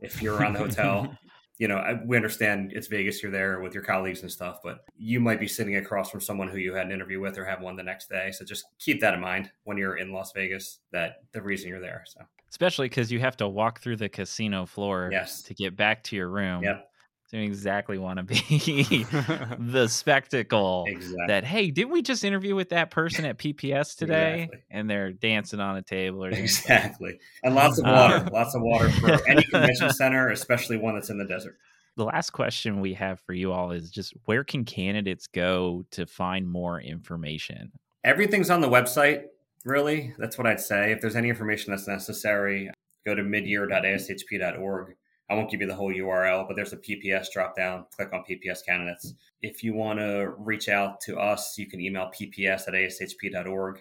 If 0.00 0.22
you're 0.22 0.36
around 0.36 0.54
the 0.54 0.60
hotel, 0.60 1.16
you 1.58 1.68
know, 1.68 2.00
we 2.06 2.16
understand 2.16 2.72
it's 2.74 2.86
Vegas, 2.86 3.22
you're 3.22 3.32
there 3.32 3.60
with 3.60 3.74
your 3.74 3.82
colleagues 3.82 4.22
and 4.22 4.30
stuff, 4.30 4.58
but 4.62 4.84
you 4.96 5.20
might 5.20 5.40
be 5.40 5.48
sitting 5.48 5.76
across 5.76 6.10
from 6.10 6.20
someone 6.20 6.48
who 6.48 6.58
you 6.58 6.74
had 6.74 6.86
an 6.86 6.92
interview 6.92 7.20
with 7.20 7.38
or 7.38 7.44
have 7.44 7.60
one 7.60 7.76
the 7.76 7.82
next 7.82 8.08
day. 8.08 8.30
So 8.32 8.44
just 8.44 8.64
keep 8.78 9.00
that 9.00 9.14
in 9.14 9.20
mind 9.20 9.50
when 9.64 9.76
you're 9.76 9.96
in 9.96 10.12
Las 10.12 10.32
Vegas, 10.32 10.80
that 10.92 11.24
the 11.32 11.42
reason 11.42 11.68
you're 11.68 11.80
there. 11.80 12.04
So 12.06 12.20
especially 12.50 12.88
because 12.88 13.10
you 13.10 13.18
have 13.18 13.36
to 13.38 13.48
walk 13.48 13.80
through 13.80 13.96
the 13.96 14.08
casino 14.08 14.66
floor 14.66 15.08
yes. 15.10 15.42
to 15.42 15.54
get 15.54 15.74
back 15.74 16.02
to 16.04 16.16
your 16.16 16.28
room. 16.28 16.62
Yep 16.62 16.88
don't 17.32 17.42
exactly 17.42 17.98
want 17.98 18.18
to 18.18 18.22
be 18.22 19.04
the 19.58 19.88
spectacle 19.88 20.84
exactly. 20.86 21.24
that 21.28 21.44
hey 21.44 21.70
didn't 21.70 21.90
we 21.90 22.02
just 22.02 22.24
interview 22.24 22.54
with 22.54 22.68
that 22.70 22.90
person 22.90 23.24
at 23.24 23.38
pps 23.38 23.96
today? 23.96 24.44
Exactly. 24.44 24.62
and 24.70 24.88
they're 24.88 25.12
dancing 25.12 25.60
on 25.60 25.76
a 25.76 25.82
table 25.82 26.24
or 26.24 26.30
exactly. 26.30 27.18
And 27.42 27.54
lots 27.54 27.78
of 27.78 27.86
water 27.86 28.16
uh, 28.16 28.30
lots 28.30 28.54
of 28.54 28.62
water 28.62 28.90
for 28.90 29.28
any 29.28 29.42
convention 29.42 29.90
center 29.90 30.28
especially 30.28 30.76
one 30.76 30.94
that's 30.94 31.10
in 31.10 31.18
the 31.18 31.24
desert. 31.24 31.56
The 31.96 32.04
last 32.04 32.30
question 32.30 32.80
we 32.80 32.94
have 32.94 33.20
for 33.20 33.34
you 33.34 33.52
all 33.52 33.70
is 33.70 33.90
just 33.90 34.14
where 34.24 34.44
can 34.44 34.64
candidates 34.64 35.26
go 35.26 35.84
to 35.90 36.06
find 36.06 36.48
more 36.48 36.80
information? 36.80 37.72
Everything's 38.04 38.50
on 38.50 38.60
the 38.60 38.68
website 38.68 39.24
really. 39.64 40.12
That's 40.18 40.36
what 40.36 40.46
i'd 40.46 40.60
say. 40.60 40.92
If 40.92 41.00
there's 41.00 41.16
any 41.16 41.28
information 41.28 41.72
that's 41.72 41.88
necessary 41.88 42.70
go 43.04 43.14
to 43.14 43.22
midyear.ashp.org 43.22 44.94
I 45.32 45.34
won't 45.34 45.50
give 45.50 45.62
you 45.62 45.66
the 45.66 45.74
whole 45.74 45.90
URL, 45.90 46.46
but 46.46 46.56
there's 46.56 46.74
a 46.74 46.76
PPS 46.76 47.28
dropdown. 47.34 47.90
Click 47.96 48.12
on 48.12 48.22
PPS 48.22 48.66
candidates. 48.66 49.14
If 49.40 49.64
you 49.64 49.72
want 49.72 49.98
to 49.98 50.34
reach 50.36 50.68
out 50.68 51.00
to 51.06 51.18
us, 51.18 51.56
you 51.56 51.66
can 51.66 51.80
email 51.80 52.10
pps 52.14 52.68
at 52.68 52.74
ashp.org 52.74 53.80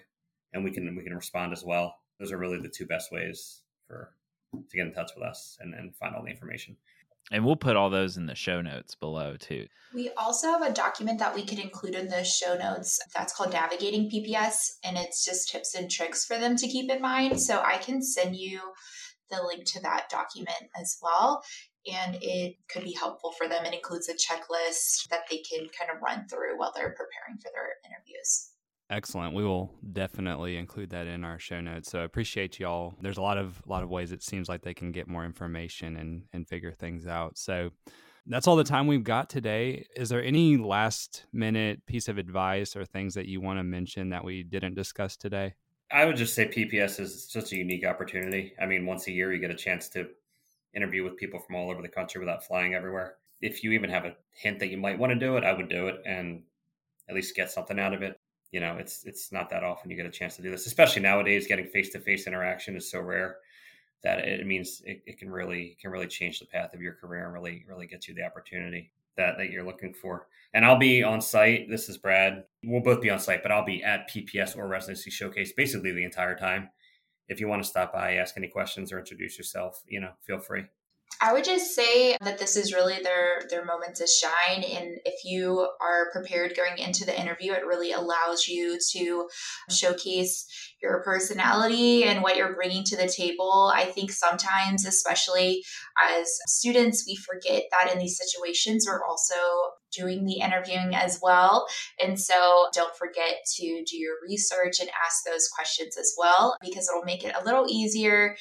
and 0.53 0.63
we 0.63 0.71
can 0.71 0.95
we 0.95 1.03
can 1.03 1.13
respond 1.13 1.51
as 1.51 1.65
well. 1.65 1.95
Those 2.21 2.31
are 2.31 2.37
really 2.37 2.61
the 2.61 2.69
two 2.69 2.85
best 2.85 3.11
ways 3.11 3.63
for 3.85 4.15
to 4.53 4.77
get 4.77 4.87
in 4.87 4.93
touch 4.93 5.11
with 5.13 5.25
us 5.25 5.57
and, 5.59 5.73
and 5.73 5.93
find 5.93 6.15
all 6.15 6.23
the 6.23 6.29
information. 6.29 6.77
And 7.31 7.45
we'll 7.45 7.57
put 7.57 7.75
all 7.75 7.89
those 7.89 8.15
in 8.15 8.27
the 8.27 8.35
show 8.35 8.61
notes 8.61 8.95
below 8.95 9.35
too. 9.35 9.67
We 9.93 10.09
also 10.11 10.47
have 10.47 10.61
a 10.61 10.71
document 10.71 11.19
that 11.19 11.35
we 11.35 11.43
could 11.43 11.59
include 11.59 11.95
in 11.95 12.07
the 12.07 12.23
show 12.23 12.57
notes 12.57 12.97
that's 13.13 13.35
called 13.35 13.51
Navigating 13.51 14.09
PPS, 14.09 14.77
and 14.85 14.97
it's 14.97 15.25
just 15.25 15.49
tips 15.49 15.75
and 15.75 15.91
tricks 15.91 16.25
for 16.25 16.37
them 16.37 16.55
to 16.55 16.67
keep 16.67 16.89
in 16.89 17.01
mind. 17.01 17.41
So 17.41 17.61
I 17.61 17.77
can 17.77 18.01
send 18.01 18.37
you 18.37 18.61
the 19.31 19.43
link 19.43 19.65
to 19.65 19.81
that 19.81 20.09
document 20.09 20.69
as 20.79 20.97
well. 21.01 21.43
And 21.91 22.17
it 22.21 22.57
could 22.69 22.83
be 22.83 22.93
helpful 22.93 23.31
for 23.31 23.47
them. 23.47 23.65
It 23.65 23.73
includes 23.73 24.07
a 24.09 24.13
checklist 24.13 25.09
that 25.09 25.21
they 25.29 25.37
can 25.37 25.67
kind 25.77 25.89
of 25.93 26.01
run 26.01 26.27
through 26.27 26.57
while 26.57 26.71
they're 26.75 26.89
preparing 26.89 27.39
for 27.41 27.49
their 27.53 27.75
interviews. 27.85 28.49
Excellent. 28.91 29.33
We 29.33 29.45
will 29.45 29.73
definitely 29.93 30.57
include 30.57 30.89
that 30.89 31.07
in 31.07 31.23
our 31.23 31.39
show 31.39 31.61
notes. 31.61 31.89
So 31.89 32.01
I 32.01 32.03
appreciate 32.03 32.59
y'all. 32.59 32.93
There's 33.01 33.17
a 33.17 33.21
lot 33.21 33.37
of 33.37 33.61
a 33.65 33.69
lot 33.69 33.83
of 33.83 33.89
ways 33.89 34.11
it 34.11 34.21
seems 34.21 34.49
like 34.49 34.63
they 34.63 34.73
can 34.73 34.91
get 34.91 35.07
more 35.07 35.23
information 35.23 35.95
and 35.95 36.23
and 36.33 36.45
figure 36.45 36.73
things 36.73 37.07
out. 37.07 37.37
So 37.37 37.69
that's 38.27 38.47
all 38.47 38.57
the 38.57 38.65
time 38.65 38.87
we've 38.87 39.03
got 39.03 39.29
today. 39.29 39.85
Is 39.95 40.09
there 40.09 40.21
any 40.21 40.57
last 40.57 41.25
minute 41.31 41.85
piece 41.85 42.09
of 42.09 42.17
advice 42.17 42.75
or 42.75 42.85
things 42.85 43.13
that 43.15 43.27
you 43.27 43.39
want 43.39 43.59
to 43.59 43.63
mention 43.63 44.09
that 44.09 44.25
we 44.25 44.43
didn't 44.43 44.75
discuss 44.75 45.15
today? 45.15 45.53
I 45.93 46.05
would 46.05 46.15
just 46.15 46.33
say 46.33 46.47
PPS 46.47 46.99
is 46.99 47.29
such 47.29 47.51
a 47.51 47.57
unique 47.57 47.85
opportunity. 47.85 48.53
I 48.61 48.65
mean, 48.65 48.85
once 48.85 49.07
a 49.07 49.11
year, 49.11 49.33
you 49.33 49.39
get 49.39 49.51
a 49.51 49.55
chance 49.55 49.89
to 49.89 50.07
interview 50.73 51.03
with 51.03 51.17
people 51.17 51.39
from 51.39 51.55
all 51.55 51.69
over 51.69 51.81
the 51.81 51.89
country 51.89 52.19
without 52.19 52.45
flying 52.45 52.73
everywhere. 52.73 53.15
If 53.41 53.63
you 53.63 53.71
even 53.71 53.89
have 53.89 54.05
a 54.05 54.15
hint 54.31 54.59
that 54.59 54.69
you 54.69 54.77
might 54.77 54.97
want 54.97 55.11
to 55.11 55.19
do 55.19 55.37
it, 55.37 55.43
I 55.43 55.53
would 55.53 55.69
do 55.69 55.87
it 55.87 56.01
and 56.05 56.43
at 57.09 57.15
least 57.15 57.35
get 57.35 57.51
something 57.51 57.79
out 57.79 57.93
of 57.93 58.01
it. 58.01 58.19
You 58.51 58.59
know, 58.59 58.77
it's 58.77 59.05
it's 59.05 59.31
not 59.31 59.49
that 59.49 59.63
often 59.63 59.89
you 59.89 59.97
get 59.97 60.05
a 60.05 60.11
chance 60.11 60.35
to 60.35 60.41
do 60.41 60.51
this, 60.51 60.65
especially 60.65 61.01
nowadays. 61.01 61.47
Getting 61.47 61.67
face 61.67 61.89
to 61.91 61.99
face 61.99 62.27
interaction 62.27 62.75
is 62.75 62.89
so 62.89 62.99
rare 62.99 63.37
that 64.03 64.19
it 64.19 64.45
means 64.45 64.81
it, 64.85 65.01
it, 65.05 65.17
can 65.19 65.29
really 65.29 65.77
can 65.79 65.91
really 65.91 66.07
change 66.07 66.39
the 66.39 66.45
path 66.45 66.73
of 66.73 66.81
your 66.81 66.93
career 66.93 67.25
and 67.25 67.33
really 67.33 67.63
really 67.67 67.87
get 67.87 68.07
you 68.07 68.13
the 68.13 68.23
opportunity 68.23 68.91
that 69.17 69.37
that 69.37 69.49
you're 69.49 69.65
looking 69.65 69.93
for 69.93 70.27
and 70.53 70.65
I'll 70.65 70.77
be 70.77 71.03
on 71.03 71.21
site. 71.21 71.69
This 71.69 71.87
is 71.87 71.97
Brad. 71.97 72.43
We'll 72.63 72.81
both 72.81 73.01
be 73.01 73.09
on 73.09 73.19
site, 73.19 73.41
but 73.41 73.51
I'll 73.51 73.65
be 73.65 73.83
at 73.83 74.09
PPS 74.09 74.57
or 74.57 74.67
Residency 74.67 75.09
Showcase 75.09 75.53
basically 75.53 75.91
the 75.91 76.03
entire 76.03 76.35
time. 76.35 76.69
If 77.27 77.39
you 77.39 77.47
want 77.47 77.63
to 77.63 77.69
stop 77.69 77.93
by, 77.93 78.15
ask 78.15 78.35
any 78.35 78.49
questions, 78.49 78.91
or 78.91 78.99
introduce 78.99 79.37
yourself, 79.37 79.81
you 79.87 80.01
know, 80.01 80.11
feel 80.27 80.39
free. 80.39 80.65
I 81.19 81.33
would 81.33 81.43
just 81.43 81.75
say 81.75 82.17
that 82.21 82.39
this 82.39 82.55
is 82.55 82.73
really 82.73 82.99
their 83.03 83.41
their 83.49 83.65
moment 83.65 83.95
to 83.97 84.07
shine 84.07 84.63
and 84.63 84.99
if 85.05 85.23
you 85.23 85.67
are 85.81 86.11
prepared 86.11 86.55
going 86.55 86.77
into 86.77 87.05
the 87.05 87.19
interview 87.19 87.53
it 87.53 87.65
really 87.65 87.91
allows 87.91 88.47
you 88.47 88.79
to 88.93 89.27
showcase 89.69 90.47
your 90.81 91.03
personality 91.03 92.05
and 92.05 92.23
what 92.23 92.37
you're 92.37 92.55
bringing 92.55 92.83
to 92.85 92.97
the 92.97 93.07
table. 93.07 93.71
I 93.75 93.85
think 93.85 94.11
sometimes 94.11 94.85
especially 94.85 95.63
as 96.19 96.27
students 96.47 97.05
we 97.05 97.15
forget 97.15 97.63
that 97.71 97.91
in 97.93 97.99
these 97.99 98.17
situations 98.17 98.87
we're 98.87 99.05
also 99.05 99.35
doing 99.91 100.25
the 100.25 100.39
interviewing 100.39 100.95
as 100.95 101.19
well. 101.21 101.67
And 102.01 102.19
so 102.19 102.67
don't 102.73 102.95
forget 102.95 103.43
to 103.57 103.83
do 103.85 103.97
your 103.97 104.15
research 104.27 104.79
and 104.79 104.89
ask 105.05 105.23
those 105.25 105.49
questions 105.49 105.97
as 105.97 106.15
well 106.17 106.55
because 106.61 106.87
it'll 106.89 107.03
make 107.03 107.25
it 107.25 107.35
a 107.39 107.43
little 107.43 107.67
easier 107.69 108.35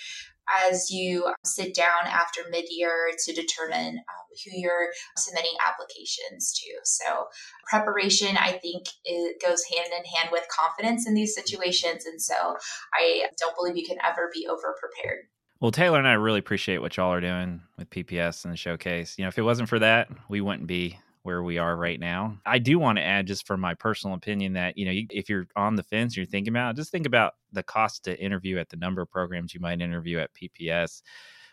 as 0.66 0.90
you 0.90 1.32
sit 1.44 1.74
down 1.74 2.06
after 2.06 2.42
mid-year 2.50 3.10
to 3.24 3.32
determine 3.32 3.96
um, 3.96 4.26
who 4.44 4.58
you're 4.58 4.88
submitting 5.16 5.52
applications 5.66 6.52
to. 6.60 6.70
So 6.84 7.26
preparation, 7.68 8.36
I 8.36 8.52
think, 8.52 8.86
it 9.04 9.40
goes 9.40 9.62
hand 9.64 9.90
in 9.96 10.04
hand 10.04 10.28
with 10.32 10.44
confidence 10.50 11.06
in 11.06 11.14
these 11.14 11.34
situations. 11.34 12.04
And 12.06 12.20
so 12.20 12.56
I 12.94 13.26
don't 13.38 13.56
believe 13.56 13.76
you 13.76 13.86
can 13.86 13.98
ever 14.04 14.30
be 14.32 14.46
over 14.46 14.74
prepared. 14.80 15.26
Well, 15.60 15.70
Taylor 15.70 15.98
and 15.98 16.08
I 16.08 16.14
really 16.14 16.38
appreciate 16.38 16.80
what 16.80 16.96
y'all 16.96 17.12
are 17.12 17.20
doing 17.20 17.60
with 17.76 17.90
PPS 17.90 18.44
and 18.44 18.52
the 18.52 18.56
showcase. 18.56 19.16
You 19.18 19.24
know, 19.24 19.28
if 19.28 19.38
it 19.38 19.42
wasn't 19.42 19.68
for 19.68 19.78
that, 19.78 20.08
we 20.28 20.40
wouldn't 20.40 20.66
be 20.66 20.98
where 21.22 21.42
we 21.42 21.58
are 21.58 21.76
right 21.76 22.00
now. 22.00 22.38
I 22.46 22.58
do 22.58 22.78
want 22.78 22.98
to 22.98 23.04
add, 23.04 23.26
just 23.26 23.46
from 23.46 23.60
my 23.60 23.74
personal 23.74 24.16
opinion, 24.16 24.54
that 24.54 24.78
you 24.78 24.86
know, 24.86 25.06
if 25.10 25.28
you're 25.28 25.46
on 25.56 25.76
the 25.76 25.82
fence, 25.82 26.16
you're 26.16 26.26
thinking 26.26 26.52
about, 26.52 26.76
just 26.76 26.90
think 26.90 27.06
about 27.06 27.34
the 27.52 27.62
cost 27.62 28.04
to 28.04 28.18
interview 28.18 28.58
at 28.58 28.68
the 28.68 28.76
number 28.76 29.02
of 29.02 29.10
programs 29.10 29.52
you 29.52 29.60
might 29.60 29.80
interview 29.80 30.18
at 30.18 30.30
PPS 30.34 31.02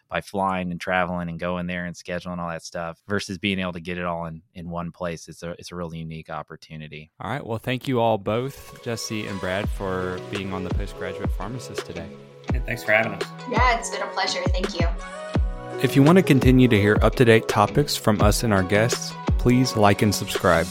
by 0.09 0.21
flying 0.21 0.71
and 0.71 0.79
traveling 0.79 1.29
and 1.29 1.39
going 1.39 1.67
there 1.67 1.85
and 1.85 1.95
scheduling 1.95 2.39
all 2.39 2.49
that 2.49 2.63
stuff 2.63 2.97
versus 3.07 3.37
being 3.37 3.59
able 3.59 3.73
to 3.73 3.81
get 3.81 3.97
it 3.97 4.05
all 4.05 4.25
in, 4.25 4.41
in 4.53 4.69
one 4.69 4.91
place. 4.91 5.27
It's 5.27 5.43
a 5.43 5.51
it's 5.59 5.71
a 5.71 5.75
really 5.75 5.99
unique 5.99 6.29
opportunity. 6.29 7.11
All 7.19 7.29
right. 7.29 7.45
Well, 7.45 7.57
thank 7.57 7.87
you 7.87 7.99
all 7.99 8.17
both, 8.17 8.81
Jessie 8.83 9.27
and 9.27 9.39
Brad, 9.39 9.67
for 9.69 10.19
being 10.31 10.53
on 10.53 10.63
the 10.63 10.69
postgraduate 10.69 11.31
pharmacist 11.31 11.85
today. 11.85 12.07
And 12.53 12.65
thanks 12.65 12.83
for 12.83 12.93
having 12.93 13.13
us. 13.13 13.23
Yeah, 13.51 13.77
it's 13.77 13.89
been 13.89 14.01
a 14.01 14.07
pleasure. 14.07 14.41
Thank 14.47 14.79
you. 14.79 14.87
If 15.83 15.95
you 15.95 16.01
want 16.01 16.17
to 16.17 16.23
continue 16.23 16.67
to 16.69 16.79
hear 16.79 16.97
up 17.01 17.15
to 17.15 17.25
date 17.25 17.47
topics 17.47 17.95
from 17.95 18.21
us 18.21 18.43
and 18.43 18.53
our 18.53 18.63
guests, 18.63 19.13
please 19.47 19.77
like 19.77 20.01
and 20.01 20.13
subscribe. 20.13 20.67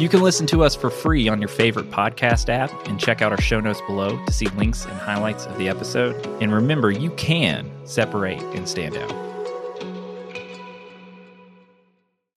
You 0.00 0.08
can 0.08 0.20
listen 0.20 0.44
to 0.48 0.64
us 0.64 0.74
for 0.74 0.90
free 0.90 1.28
on 1.28 1.40
your 1.40 1.46
favorite 1.46 1.88
podcast 1.88 2.48
app 2.48 2.72
and 2.88 2.98
check 2.98 3.22
out 3.22 3.30
our 3.30 3.40
show 3.40 3.60
notes 3.60 3.80
below 3.82 4.18
to 4.26 4.32
see 4.32 4.48
links 4.56 4.84
and 4.86 4.94
highlights 4.94 5.46
of 5.46 5.56
the 5.56 5.68
episode. 5.68 6.16
And 6.42 6.52
remember, 6.52 6.90
you 6.90 7.10
can 7.12 7.70
separate 7.84 8.42
and 8.42 8.68
stand 8.68 8.96
out. 8.96 9.35